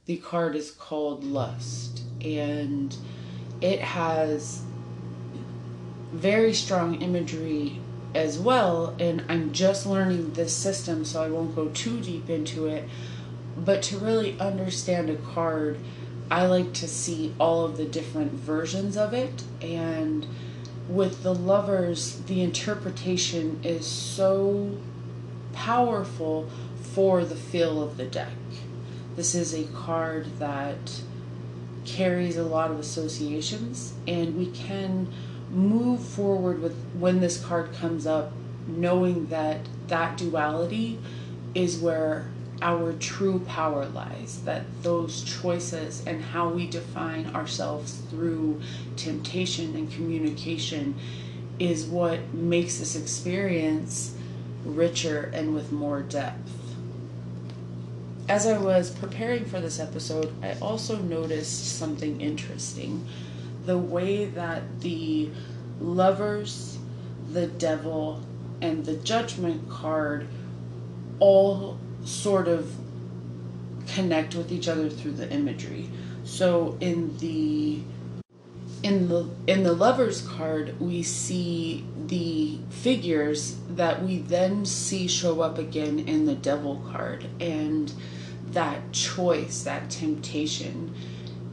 the 0.06 0.16
card 0.16 0.56
is 0.56 0.72
called 0.72 1.22
Lust, 1.22 2.02
and 2.20 2.94
it 3.60 3.80
has 3.80 4.62
very 6.12 6.54
strong 6.54 7.00
imagery 7.02 7.80
as 8.14 8.38
well. 8.38 8.94
And 8.98 9.24
I'm 9.28 9.52
just 9.52 9.86
learning 9.86 10.32
this 10.32 10.54
system, 10.56 11.04
so 11.04 11.22
I 11.22 11.28
won't 11.28 11.54
go 11.54 11.68
too 11.68 12.00
deep 12.00 12.28
into 12.28 12.66
it 12.66 12.88
but 13.56 13.82
to 13.84 13.98
really 13.98 14.38
understand 14.38 15.10
a 15.10 15.16
card, 15.16 15.78
I 16.30 16.46
like 16.46 16.72
to 16.74 16.88
see 16.88 17.34
all 17.38 17.64
of 17.64 17.76
the 17.76 17.84
different 17.84 18.32
versions 18.32 18.96
of 18.96 19.12
it. 19.12 19.42
And 19.60 20.26
with 20.88 21.22
the 21.22 21.34
lovers, 21.34 22.20
the 22.22 22.42
interpretation 22.42 23.60
is 23.62 23.86
so 23.86 24.78
powerful 25.52 26.48
for 26.80 27.24
the 27.24 27.36
feel 27.36 27.82
of 27.82 27.96
the 27.96 28.06
deck. 28.06 28.32
This 29.16 29.34
is 29.34 29.52
a 29.52 29.64
card 29.64 30.38
that 30.38 31.02
carries 31.84 32.36
a 32.36 32.44
lot 32.44 32.70
of 32.70 32.78
associations, 32.78 33.94
and 34.06 34.36
we 34.36 34.46
can 34.46 35.12
move 35.50 36.00
forward 36.00 36.60
with 36.60 36.76
when 36.98 37.20
this 37.20 37.42
card 37.42 37.72
comes 37.72 38.06
up, 38.06 38.32
knowing 38.66 39.26
that 39.26 39.60
that 39.88 40.16
duality 40.16 40.98
is 41.54 41.78
where 41.78 42.28
our 42.62 42.92
true 42.94 43.40
power 43.40 43.86
lies, 43.86 44.42
that 44.44 44.64
those 44.82 45.22
choices 45.22 46.04
and 46.06 46.22
how 46.22 46.48
we 46.48 46.66
define 46.66 47.26
ourselves 47.34 48.02
through 48.10 48.60
temptation 48.96 49.74
and 49.74 49.90
communication 49.90 50.94
is 51.58 51.84
what 51.86 52.32
makes 52.34 52.78
this 52.78 52.96
experience 52.96 54.14
richer 54.64 55.30
and 55.34 55.54
with 55.54 55.72
more 55.72 56.02
depth. 56.02 56.50
As 58.28 58.46
I 58.46 58.58
was 58.58 58.90
preparing 58.90 59.44
for 59.44 59.60
this 59.60 59.80
episode, 59.80 60.32
I 60.42 60.54
also 60.60 60.96
noticed 60.96 61.78
something 61.78 62.20
interesting. 62.20 63.06
The 63.70 63.78
way 63.78 64.24
that 64.24 64.80
the 64.80 65.30
lovers, 65.80 66.76
the 67.32 67.46
devil, 67.46 68.20
and 68.60 68.84
the 68.84 68.96
judgment 68.96 69.70
card 69.70 70.26
all 71.20 71.78
sort 72.04 72.48
of 72.48 72.74
connect 73.86 74.34
with 74.34 74.50
each 74.50 74.66
other 74.66 74.90
through 74.90 75.12
the 75.12 75.30
imagery. 75.30 75.88
So 76.24 76.78
in 76.80 77.16
the 77.18 77.82
in 78.82 79.08
the 79.08 79.30
in 79.46 79.62
the 79.62 79.72
lovers 79.72 80.20
card 80.22 80.74
we 80.80 81.04
see 81.04 81.84
the 82.08 82.58
figures 82.70 83.56
that 83.68 84.02
we 84.02 84.18
then 84.18 84.66
see 84.66 85.06
show 85.06 85.42
up 85.42 85.58
again 85.58 86.00
in 86.00 86.26
the 86.26 86.34
devil 86.34 86.84
card 86.90 87.28
and 87.38 87.92
that 88.50 88.90
choice 88.90 89.62
that 89.62 89.90
temptation 89.90 90.92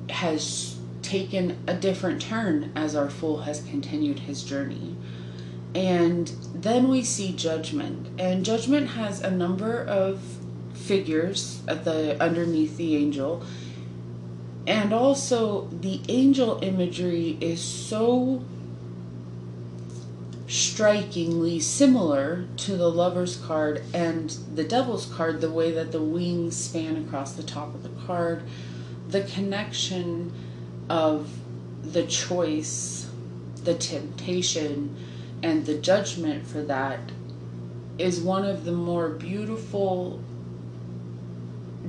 has 0.10 0.77
taken 1.02 1.58
a 1.68 1.74
different 1.74 2.22
turn 2.22 2.72
as 2.76 2.96
our 2.96 3.10
fool 3.10 3.42
has 3.42 3.62
continued 3.64 4.20
his 4.20 4.44
journey. 4.44 4.96
And 5.76 6.28
then 6.54 6.88
we 6.88 7.04
see 7.04 7.34
judgment. 7.34 8.20
And 8.20 8.44
judgment 8.44 8.90
has 8.90 9.22
a 9.22 9.32
number 9.32 9.84
of 9.84 10.22
figures 10.74 11.62
at 11.68 11.84
the 11.86 12.22
underneath 12.22 12.78
the 12.78 12.96
angel. 12.96 13.44
And 14.66 14.94
also 14.94 15.68
the 15.68 16.02
angel 16.10 16.60
imagery 16.62 17.38
is 17.42 17.62
so 17.62 18.44
strikingly 20.48 21.60
similar 21.60 22.48
to 22.56 22.78
the 22.78 22.90
lover's 22.90 23.36
card 23.36 23.84
and 23.94 24.30
the 24.56 24.64
devil's 24.64 25.06
card 25.06 25.42
the 25.42 25.52
way 25.52 25.72
that 25.72 25.92
the 25.92 26.02
wings 26.02 26.56
span 26.56 26.96
across 26.96 27.34
the 27.34 27.44
top 27.44 27.76
of 27.76 27.84
the 27.84 28.06
card 28.06 28.42
the 29.10 29.22
connection 29.24 30.32
of 30.90 31.30
the 31.84 32.06
choice 32.06 33.10
the 33.64 33.74
temptation 33.74 34.96
and 35.44 35.66
the 35.66 35.78
judgment 35.78 36.48
for 36.48 36.62
that 36.62 37.00
is 37.98 38.22
one 38.22 38.46
of 38.46 38.64
the 38.64 38.72
more 38.72 39.10
beautiful 39.10 40.22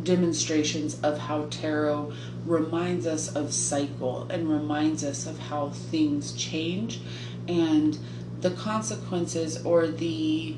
demonstrations 0.03 1.01
of 1.03 1.19
how 1.19 1.47
tarot 1.51 2.13
reminds 2.45 3.07
us 3.07 3.35
of 3.35 3.53
cycle 3.53 4.27
and 4.31 4.51
reminds 4.51 5.05
us 5.05 5.27
of 5.27 5.39
how 5.39 5.71
things 5.71 6.33
change 6.33 7.01
and 7.47 7.99
the 8.41 8.51
consequences 8.51 9.65
or 9.65 9.87
the 9.87 10.57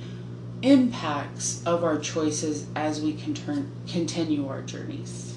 impacts 0.62 1.62
of 1.64 1.84
our 1.84 1.98
choices 1.98 2.66
as 2.74 3.00
we 3.02 3.12
can 3.12 3.34
turn, 3.34 3.70
continue 3.86 4.46
our 4.48 4.62
journeys. 4.62 5.36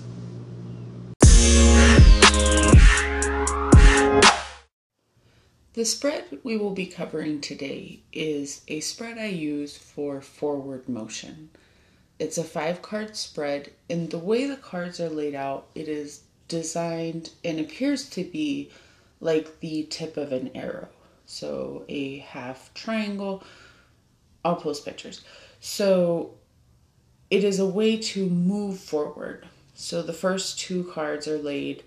The 5.74 5.86
spread 5.86 6.26
we 6.44 6.56
will 6.56 6.72
be 6.72 6.86
covering 6.86 7.42
today 7.42 8.02
is 8.12 8.62
a 8.68 8.80
spread 8.80 9.18
I 9.18 9.26
use 9.26 9.76
for 9.76 10.22
forward 10.22 10.88
motion. 10.88 11.50
It's 12.20 12.38
a 12.38 12.44
five 12.44 12.84
card 12.84 13.16
spread, 13.16 13.72
and 13.90 14.12
the 14.12 14.20
way 14.20 14.46
the 14.46 14.56
cards 14.56 15.00
are 15.00 15.10
laid 15.10 15.34
out, 15.34 15.66
it 15.74 15.88
is 15.88 16.22
designed 16.48 17.32
and 17.44 17.60
appears 17.60 18.08
to 18.12 18.24
be 18.24 18.70
like 19.20 19.62
the 19.62 19.88
tip 19.90 20.16
of 20.16 20.32
an 20.32 20.52
arrow. 20.54 20.90
So 21.26 21.86
a 21.90 22.20
half 22.20 22.72
triangle. 22.76 23.44
I'll 24.46 24.58
post 24.58 24.86
pictures. 24.86 25.22
So 25.60 26.36
it 27.32 27.44
is 27.44 27.58
a 27.58 27.66
way 27.66 27.98
to 27.98 28.30
move 28.30 28.80
forward. 28.80 29.48
So 29.74 30.04
the 30.04 30.14
first 30.14 30.60
two 30.60 30.84
cards 30.84 31.28
are 31.28 31.40
laid 31.40 31.82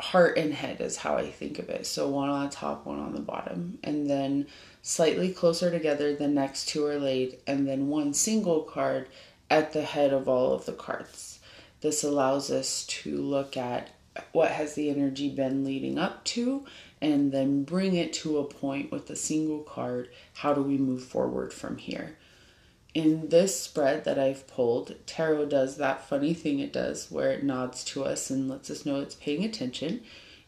heart 0.00 0.38
and 0.38 0.54
head 0.54 0.80
is 0.80 0.98
how 0.98 1.16
I 1.16 1.30
think 1.30 1.58
of 1.58 1.68
it. 1.68 1.86
So 1.86 2.08
one 2.08 2.28
on 2.28 2.44
the 2.44 2.54
top, 2.54 2.86
one 2.86 3.00
on 3.00 3.12
the 3.12 3.20
bottom, 3.20 3.78
and 3.82 4.08
then 4.08 4.46
slightly 4.82 5.32
closer 5.32 5.70
together, 5.70 6.14
the 6.14 6.28
next 6.28 6.68
two 6.68 6.86
are 6.86 6.98
laid, 6.98 7.38
and 7.46 7.66
then 7.66 7.88
one 7.88 8.14
single 8.14 8.62
card 8.62 9.08
at 9.50 9.72
the 9.72 9.82
head 9.82 10.12
of 10.12 10.28
all 10.28 10.52
of 10.52 10.64
the 10.66 10.72
cards. 10.72 11.40
This 11.80 12.02
allows 12.02 12.50
us 12.50 12.86
to 12.86 13.20
look 13.20 13.56
at 13.56 13.90
what 14.32 14.52
has 14.52 14.74
the 14.74 14.90
energy 14.90 15.28
been 15.28 15.64
leading 15.64 15.98
up 15.98 16.24
to 16.24 16.64
and 17.00 17.32
then 17.32 17.64
bring 17.64 17.96
it 17.96 18.12
to 18.12 18.38
a 18.38 18.44
point 18.44 18.90
with 18.90 19.10
a 19.10 19.16
single 19.16 19.60
card. 19.60 20.08
How 20.34 20.54
do 20.54 20.62
we 20.62 20.78
move 20.78 21.04
forward 21.04 21.52
from 21.52 21.78
here? 21.78 22.16
In 22.94 23.28
this 23.28 23.60
spread 23.60 24.04
that 24.04 24.18
I've 24.18 24.46
pulled, 24.46 24.94
tarot 25.04 25.46
does 25.46 25.76
that 25.76 26.08
funny 26.08 26.32
thing 26.32 26.60
it 26.60 26.72
does 26.72 27.10
where 27.10 27.32
it 27.32 27.42
nods 27.42 27.84
to 27.86 28.04
us 28.04 28.30
and 28.30 28.48
lets 28.48 28.70
us 28.70 28.86
know 28.86 29.00
it's 29.00 29.16
paying 29.16 29.44
attention. 29.44 30.02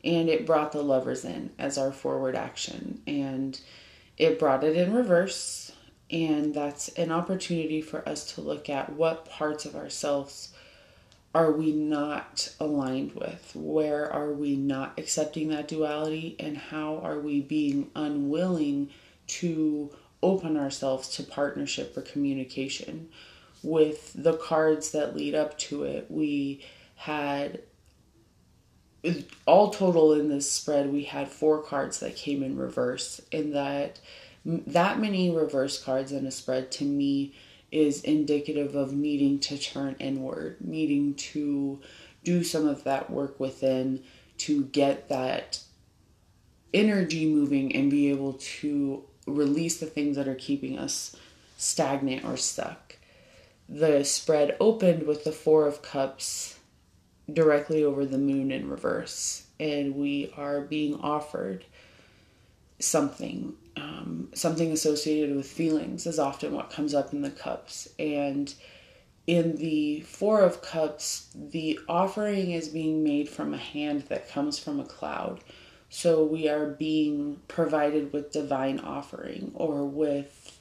And 0.05 0.29
it 0.29 0.47
brought 0.47 0.71
the 0.71 0.83
lovers 0.83 1.25
in 1.25 1.51
as 1.59 1.77
our 1.77 1.91
forward 1.91 2.37
action. 2.37 3.03
And 3.07 3.61
it 4.17 4.39
brought 4.39 4.63
it 4.63 4.77
in 4.77 4.95
reverse. 4.95 5.73
And 6.09 6.55
that's 6.55 6.89
an 6.91 7.11
opportunity 7.11 7.81
for 7.81 8.09
us 8.09 8.33
to 8.35 8.41
look 8.41 8.71
at 8.71 8.93
what 8.93 9.29
parts 9.29 9.65
of 9.65 9.75
ourselves 9.75 10.53
are 11.35 11.51
we 11.53 11.73
not 11.73 12.55
aligned 12.61 13.13
with? 13.13 13.53
Where 13.55 14.11
are 14.11 14.33
we 14.33 14.57
not 14.57 14.99
accepting 14.99 15.49
that 15.49 15.69
duality? 15.69 16.37
And 16.39 16.57
how 16.57 16.99
are 16.99 17.19
we 17.19 17.41
being 17.41 17.91
unwilling 17.95 18.91
to 19.27 19.91
open 20.27 20.57
ourselves 20.57 21.09
to 21.17 21.23
partnership 21.23 21.97
or 21.97 22.03
communication. 22.03 23.09
With 23.62 24.12
the 24.15 24.35
cards 24.35 24.91
that 24.91 25.17
lead 25.17 25.35
up 25.35 25.57
to 25.59 25.85
it, 25.85 26.07
we 26.11 26.65
had 26.97 27.61
all 29.47 29.71
total 29.71 30.12
in 30.15 30.29
this 30.29 30.51
spread 30.51 30.93
we 30.93 31.05
had 31.05 31.29
four 31.29 31.62
cards 31.62 32.01
that 32.01 32.17
came 32.17 32.43
in 32.43 32.57
reverse 32.57 33.21
and 33.31 33.55
that 33.55 34.01
that 34.45 34.99
many 34.99 35.31
reverse 35.31 35.81
cards 35.81 36.11
in 36.11 36.27
a 36.27 36.31
spread 36.31 36.73
to 36.73 36.85
me 36.85 37.33
is 37.71 38.03
indicative 38.03 38.75
of 38.75 38.93
needing 38.93 39.39
to 39.39 39.57
turn 39.59 39.95
inward 40.01 40.57
needing 40.61 41.15
to 41.15 41.81
do 42.25 42.43
some 42.43 42.67
of 42.67 42.83
that 42.85 43.11
work 43.11 43.39
within 43.39 44.03
to 44.39 44.65
get 44.65 45.09
that 45.09 45.61
energy 46.75 47.33
moving 47.33 47.75
and 47.77 47.91
be 47.91 48.11
able 48.11 48.33
to 48.35 49.05
release 49.27 49.79
the 49.79 49.87
things 49.87 50.17
that 50.17 50.29
are 50.29 50.35
keeping 50.35 50.79
us 50.79 51.17
stagnant 51.57 52.25
or 52.25 52.37
stuck. 52.37 52.97
The 53.69 54.05
spread 54.05 54.57
opened 54.61 55.05
with 55.05 55.25
the 55.25 55.33
Four 55.33 55.67
of 55.67 55.83
Cups 55.83 56.59
directly 57.33 57.83
over 57.83 58.05
the 58.05 58.19
moon 58.19 58.53
in 58.53 58.71
reverse, 58.71 59.47
and 59.59 59.97
we 59.97 60.33
are 60.37 60.61
being 60.61 60.95
offered 61.01 61.65
something. 62.79 63.55
Um, 63.77 64.29
something 64.35 64.73
associated 64.73 65.35
with 65.37 65.47
feelings 65.47 66.07
is 66.07 66.19
often 66.19 66.55
what 66.55 66.71
comes 66.71 66.95
up 66.95 67.12
in 67.12 67.23
the 67.23 67.31
cups. 67.31 67.89
And 67.99 68.53
in 69.27 69.57
the 69.57 70.01
Four 70.01 70.41
of 70.41 70.62
Cups, 70.62 71.29
the 71.35 71.79
offering 71.89 72.53
is 72.53 72.69
being 72.69 73.03
made 73.03 73.29
from 73.29 73.53
a 73.53 73.59
hand 73.59 74.03
that 74.03 74.29
comes 74.29 74.59
from 74.59 74.79
a 74.79 74.85
cloud. 74.85 75.41
So 75.88 76.25
we 76.25 76.49
are 76.49 76.66
being 76.66 77.40
provided 77.49 78.12
with 78.12 78.33
divine 78.33 78.81
offering 78.81 79.53
or 79.55 79.85
with 79.85 80.59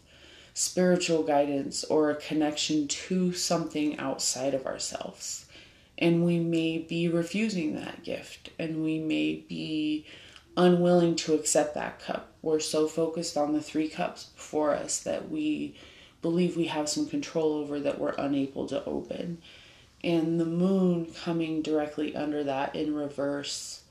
spiritual 0.54 1.24
guidance 1.24 1.84
or 1.84 2.10
a 2.10 2.16
connection 2.16 2.88
to 2.88 3.34
something 3.34 4.00
outside 4.00 4.54
of 4.54 4.66
ourselves. 4.66 5.46
And 5.98 6.26
we 6.26 6.40
may 6.40 6.78
be 6.78 7.08
refusing 7.08 7.76
that 7.76 8.04
gift 8.04 8.50
and 8.60 8.84
we 8.84 9.00
may 9.00 9.36
be 9.36 10.06
unwilling 10.58 11.16
to 11.16 11.34
accept 11.34 11.74
that 11.76 12.00
cup. 12.00 12.32
We're 12.42 12.60
so 12.60 12.88
focused 12.88 13.36
on 13.36 13.54
the 13.54 13.62
three 13.62 13.90
cups 13.90 14.26
before 14.26 14.74
us 14.74 15.00
that 15.00 15.30
we 15.30 15.76
believe 16.22 16.56
we 16.56 16.68
have 16.68 16.90
some 16.90 17.08
control 17.08 17.54
over 17.54 17.80
that 17.82 18.00
we're 18.00 18.16
unable 18.18 18.68
to 18.68 18.84
open. 18.86 19.42
And 20.04 20.40
the 20.40 20.46
moon 20.46 21.08
coming 21.24 21.62
directly 21.62 22.16
under 22.16 22.44
that 22.44 22.76
in 22.76 22.94
reverse 22.94 23.82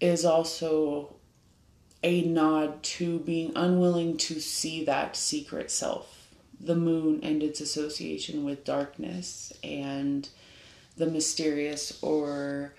is 0.00 0.24
also 0.24 1.14
a 2.02 2.22
nod 2.22 2.82
to 2.82 3.18
being 3.20 3.52
unwilling 3.56 4.16
to 4.16 4.40
see 4.40 4.84
that 4.84 5.16
secret 5.16 5.70
self, 5.70 6.28
the 6.60 6.74
moon 6.74 7.20
and 7.22 7.42
its 7.42 7.60
association 7.60 8.44
with 8.44 8.64
darkness 8.64 9.52
and 9.62 10.28
the 10.96 11.06
mysterious 11.06 11.98
or 12.02 12.74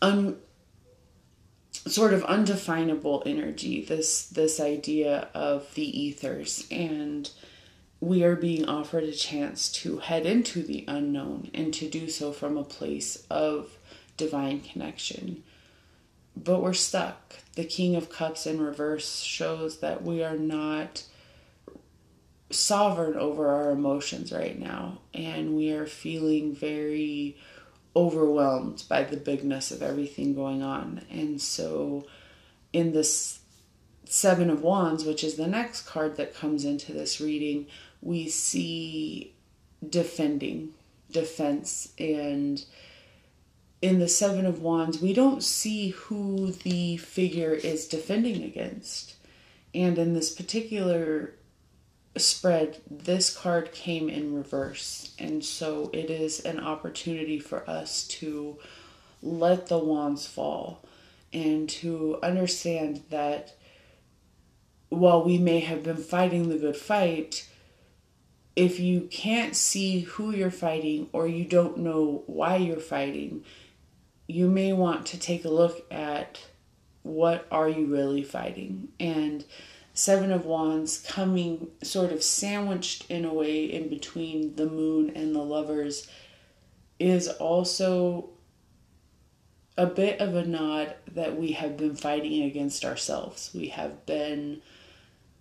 un, 0.00 0.36
sort 1.72 2.14
of 2.14 2.22
undefinable 2.24 3.22
energy 3.26 3.84
this 3.84 4.28
this 4.28 4.60
idea 4.60 5.28
of 5.34 5.74
the 5.74 6.00
ethers. 6.00 6.66
And 6.70 7.28
we 8.00 8.22
are 8.22 8.36
being 8.36 8.64
offered 8.66 9.04
a 9.04 9.12
chance 9.12 9.72
to 9.72 9.98
head 9.98 10.24
into 10.24 10.62
the 10.62 10.84
unknown 10.86 11.50
and 11.52 11.74
to 11.74 11.88
do 11.88 12.08
so 12.08 12.32
from 12.32 12.56
a 12.56 12.62
place 12.62 13.24
of 13.28 13.77
divine 14.18 14.60
connection. 14.60 15.42
But 16.36 16.62
we're 16.62 16.74
stuck. 16.74 17.36
The 17.54 17.64
King 17.64 17.96
of 17.96 18.10
Cups 18.10 18.46
in 18.46 18.60
reverse 18.60 19.20
shows 19.20 19.78
that 19.78 20.02
we 20.02 20.22
are 20.22 20.36
not 20.36 21.04
sovereign 22.50 23.16
over 23.16 23.48
our 23.48 23.70
emotions 23.70 24.32
right 24.32 24.58
now, 24.58 24.98
and 25.14 25.56
we 25.56 25.72
are 25.72 25.86
feeling 25.86 26.54
very 26.54 27.36
overwhelmed 27.96 28.84
by 28.88 29.02
the 29.02 29.16
bigness 29.16 29.70
of 29.70 29.82
everything 29.82 30.34
going 30.34 30.62
on. 30.62 31.04
And 31.10 31.40
so, 31.40 32.06
in 32.72 32.92
this 32.92 33.40
Seven 34.04 34.48
of 34.50 34.62
Wands, 34.62 35.04
which 35.04 35.24
is 35.24 35.34
the 35.34 35.46
next 35.46 35.82
card 35.82 36.16
that 36.16 36.34
comes 36.34 36.64
into 36.64 36.92
this 36.92 37.20
reading, 37.20 37.66
we 38.00 38.28
see 38.28 39.34
defending, 39.86 40.70
defense, 41.10 41.92
and 41.98 42.64
in 43.80 44.00
the 44.00 44.08
Seven 44.08 44.44
of 44.44 44.60
Wands, 44.60 45.00
we 45.00 45.12
don't 45.12 45.42
see 45.42 45.90
who 45.90 46.50
the 46.50 46.96
figure 46.96 47.52
is 47.52 47.86
defending 47.86 48.42
against. 48.42 49.14
And 49.74 49.98
in 49.98 50.14
this 50.14 50.34
particular 50.34 51.34
spread, 52.16 52.80
this 52.90 53.36
card 53.36 53.72
came 53.72 54.08
in 54.08 54.34
reverse. 54.34 55.14
And 55.18 55.44
so 55.44 55.90
it 55.92 56.10
is 56.10 56.40
an 56.40 56.58
opportunity 56.58 57.38
for 57.38 57.68
us 57.70 58.06
to 58.08 58.58
let 59.22 59.68
the 59.68 59.78
wands 59.78 60.26
fall 60.26 60.84
and 61.32 61.68
to 61.68 62.18
understand 62.22 63.02
that 63.10 63.54
while 64.88 65.22
we 65.22 65.38
may 65.38 65.60
have 65.60 65.82
been 65.82 65.96
fighting 65.96 66.48
the 66.48 66.56
good 66.56 66.76
fight, 66.76 67.48
if 68.56 68.80
you 68.80 69.02
can't 69.02 69.54
see 69.54 70.00
who 70.00 70.32
you're 70.32 70.50
fighting 70.50 71.08
or 71.12 71.28
you 71.28 71.44
don't 71.44 71.78
know 71.78 72.24
why 72.26 72.56
you're 72.56 72.80
fighting, 72.80 73.44
you 74.28 74.46
may 74.46 74.72
want 74.72 75.06
to 75.06 75.18
take 75.18 75.44
a 75.44 75.50
look 75.50 75.84
at 75.90 76.38
what 77.02 77.46
are 77.50 77.68
you 77.68 77.86
really 77.86 78.22
fighting. 78.22 78.88
And 79.00 79.44
seven 79.94 80.30
of 80.30 80.44
wands 80.44 80.98
coming 80.98 81.68
sort 81.82 82.12
of 82.12 82.22
sandwiched 82.22 83.10
in 83.10 83.24
a 83.24 83.32
way 83.32 83.64
in 83.64 83.88
between 83.88 84.54
the 84.54 84.66
moon 84.66 85.10
and 85.16 85.34
the 85.34 85.42
lovers 85.42 86.08
is 87.00 87.26
also 87.28 88.28
a 89.78 89.86
bit 89.86 90.20
of 90.20 90.34
a 90.34 90.44
nod 90.44 90.94
that 91.14 91.38
we 91.38 91.52
have 91.52 91.76
been 91.76 91.96
fighting 91.96 92.42
against 92.42 92.84
ourselves. 92.84 93.50
We 93.54 93.68
have 93.68 94.04
been 94.04 94.60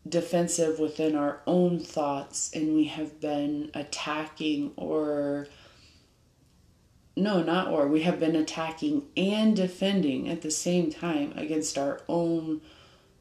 defensive 0.08 0.80
within 0.80 1.16
our 1.16 1.42
own 1.46 1.80
thoughts 1.80 2.52
and 2.54 2.74
we 2.74 2.86
have 2.86 3.20
been 3.20 3.72
attacking 3.74 4.72
or 4.78 5.48
no, 7.18 7.42
not 7.42 7.70
or. 7.70 7.88
We 7.88 8.04
have 8.04 8.20
been 8.20 8.36
attacking 8.36 9.08
and 9.18 9.56
defending 9.56 10.30
at 10.30 10.44
the 10.44 10.52
same 10.52 10.92
time 10.92 11.34
against 11.36 11.78
our 11.78 12.02
own 12.08 12.62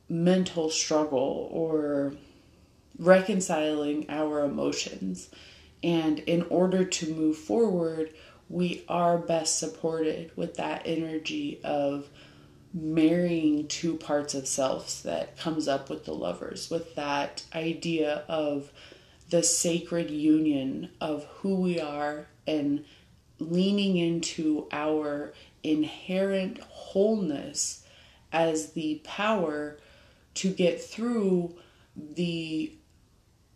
mental 0.08 0.68
struggle 0.68 1.48
or 1.50 2.12
reconciling 2.98 4.04
our 4.10 4.44
emotions. 4.44 5.30
And 5.82 6.18
in 6.20 6.42
order 6.50 6.84
to 6.84 7.14
move 7.14 7.38
forward, 7.38 8.12
we 8.50 8.84
are 8.86 9.18
best 9.18 9.58
supported 9.58 10.30
with 10.36 10.56
that 10.56 10.82
energy 10.84 11.60
of 11.64 12.08
marrying 12.74 13.66
two 13.66 13.96
parts 13.96 14.34
of 14.34 14.46
selves 14.46 15.02
that 15.02 15.38
comes 15.38 15.66
up 15.66 15.88
with 15.88 16.04
the 16.04 16.14
lovers, 16.14 16.70
with 16.70 16.94
that 16.96 17.44
idea 17.54 18.24
of 18.28 18.70
the 19.30 19.42
sacred 19.42 20.10
union 20.10 20.90
of 21.00 21.24
who 21.38 21.54
we 21.54 21.80
are 21.80 22.26
and 22.46 22.84
leaning 23.38 23.96
into 23.96 24.66
our 24.72 25.32
inherent 25.62 26.58
wholeness 26.68 27.84
as 28.32 28.72
the 28.72 29.00
power 29.04 29.78
to 30.34 30.50
get 30.50 30.82
through 30.82 31.54
the 31.96 32.72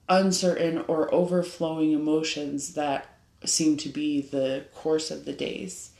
uncertain 0.08 0.78
or 0.88 1.12
overflowing 1.14 1.92
emotions 1.92 2.74
that 2.74 3.06
seem 3.44 3.76
to 3.76 3.88
be 3.88 4.20
the 4.20 4.64
course 4.74 5.10
of 5.10 5.24
the 5.24 5.32
days. 5.32 5.90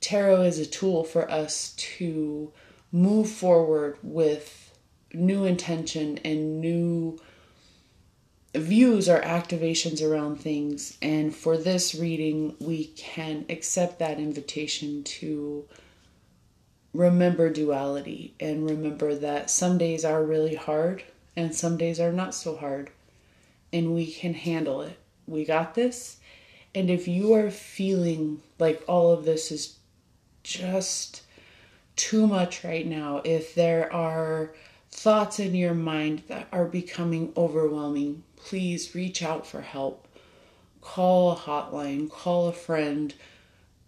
Tarot 0.00 0.42
is 0.42 0.58
a 0.58 0.66
tool 0.66 1.04
for 1.04 1.30
us 1.30 1.74
to 1.76 2.52
move 2.92 3.28
forward 3.28 3.98
with 4.02 4.72
new 5.12 5.44
intention 5.44 6.18
and 6.24 6.60
new 6.60 7.18
views 8.54 9.08
are 9.08 9.20
activations 9.20 10.02
around 10.02 10.36
things. 10.40 10.96
And 11.02 11.34
for 11.34 11.56
this 11.56 11.94
reading, 11.94 12.54
we 12.60 12.86
can 12.86 13.44
accept 13.48 13.98
that 13.98 14.18
invitation 14.18 15.02
to 15.04 15.64
remember 16.92 17.50
duality 17.50 18.34
and 18.38 18.68
remember 18.68 19.14
that 19.16 19.50
some 19.50 19.78
days 19.78 20.04
are 20.04 20.22
really 20.22 20.54
hard 20.54 21.02
and 21.36 21.54
some 21.54 21.76
days 21.76 21.98
are 21.98 22.12
not 22.12 22.34
so 22.34 22.56
hard. 22.56 22.90
And 23.72 23.94
we 23.94 24.12
can 24.12 24.34
handle 24.34 24.82
it. 24.82 24.98
We 25.26 25.44
got 25.44 25.74
this. 25.74 26.18
And 26.76 26.90
if 26.90 27.08
you 27.08 27.34
are 27.34 27.50
feeling 27.50 28.40
like 28.58 28.84
all 28.86 29.12
of 29.12 29.24
this 29.24 29.50
is 29.50 29.76
just 30.44 31.22
too 31.96 32.26
much 32.26 32.62
right 32.62 32.86
now, 32.86 33.20
if 33.24 33.54
there 33.54 33.92
are 33.92 34.54
thoughts 34.90 35.40
in 35.40 35.54
your 35.54 35.74
mind 35.74 36.22
that 36.28 36.46
are 36.52 36.66
becoming 36.66 37.32
overwhelming, 37.36 38.22
please 38.44 38.94
reach 38.94 39.22
out 39.22 39.46
for 39.46 39.62
help. 39.62 40.06
Call 40.80 41.32
a 41.32 41.36
hotline, 41.36 42.10
call 42.10 42.46
a 42.46 42.52
friend, 42.52 43.14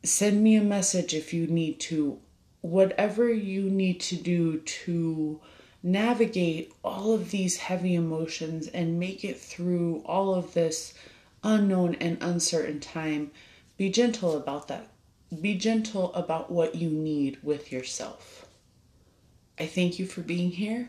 send 0.02 0.42
me 0.42 0.56
a 0.56 0.62
message 0.62 1.12
if 1.14 1.34
you 1.34 1.46
need 1.46 1.78
to. 1.80 2.18
Whatever 2.62 3.30
you 3.30 3.68
need 3.68 4.00
to 4.00 4.16
do 4.16 4.58
to 4.58 5.40
navigate 5.82 6.72
all 6.82 7.12
of 7.12 7.30
these 7.30 7.58
heavy 7.58 7.94
emotions 7.94 8.66
and 8.68 8.98
make 8.98 9.24
it 9.24 9.38
through 9.38 10.02
all 10.06 10.34
of 10.34 10.54
this 10.54 10.94
unknown 11.44 11.94
and 11.96 12.16
uncertain 12.22 12.80
time, 12.80 13.30
be 13.76 13.90
gentle 13.90 14.36
about 14.36 14.68
that. 14.68 14.88
Be 15.40 15.54
gentle 15.56 16.14
about 16.14 16.50
what 16.50 16.74
you 16.74 16.88
need 16.88 17.38
with 17.42 17.70
yourself. 17.70 18.46
I 19.58 19.66
thank 19.66 19.98
you 19.98 20.06
for 20.06 20.22
being 20.22 20.50
here. 20.50 20.88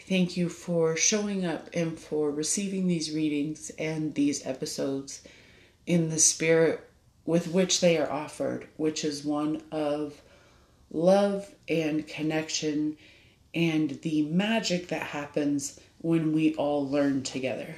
Thank 0.00 0.36
you 0.36 0.48
for 0.48 0.96
showing 0.96 1.44
up 1.44 1.68
and 1.72 1.98
for 1.98 2.30
receiving 2.30 2.86
these 2.86 3.12
readings 3.12 3.70
and 3.78 4.14
these 4.14 4.46
episodes 4.46 5.22
in 5.86 6.10
the 6.10 6.18
spirit 6.18 6.88
with 7.24 7.48
which 7.48 7.80
they 7.80 7.98
are 7.98 8.10
offered, 8.10 8.68
which 8.76 9.04
is 9.04 9.24
one 9.24 9.62
of 9.72 10.20
love 10.90 11.52
and 11.68 12.06
connection 12.06 12.96
and 13.54 13.90
the 14.02 14.22
magic 14.26 14.88
that 14.88 15.02
happens 15.02 15.80
when 15.98 16.32
we 16.32 16.54
all 16.54 16.88
learn 16.88 17.22
together. 17.22 17.74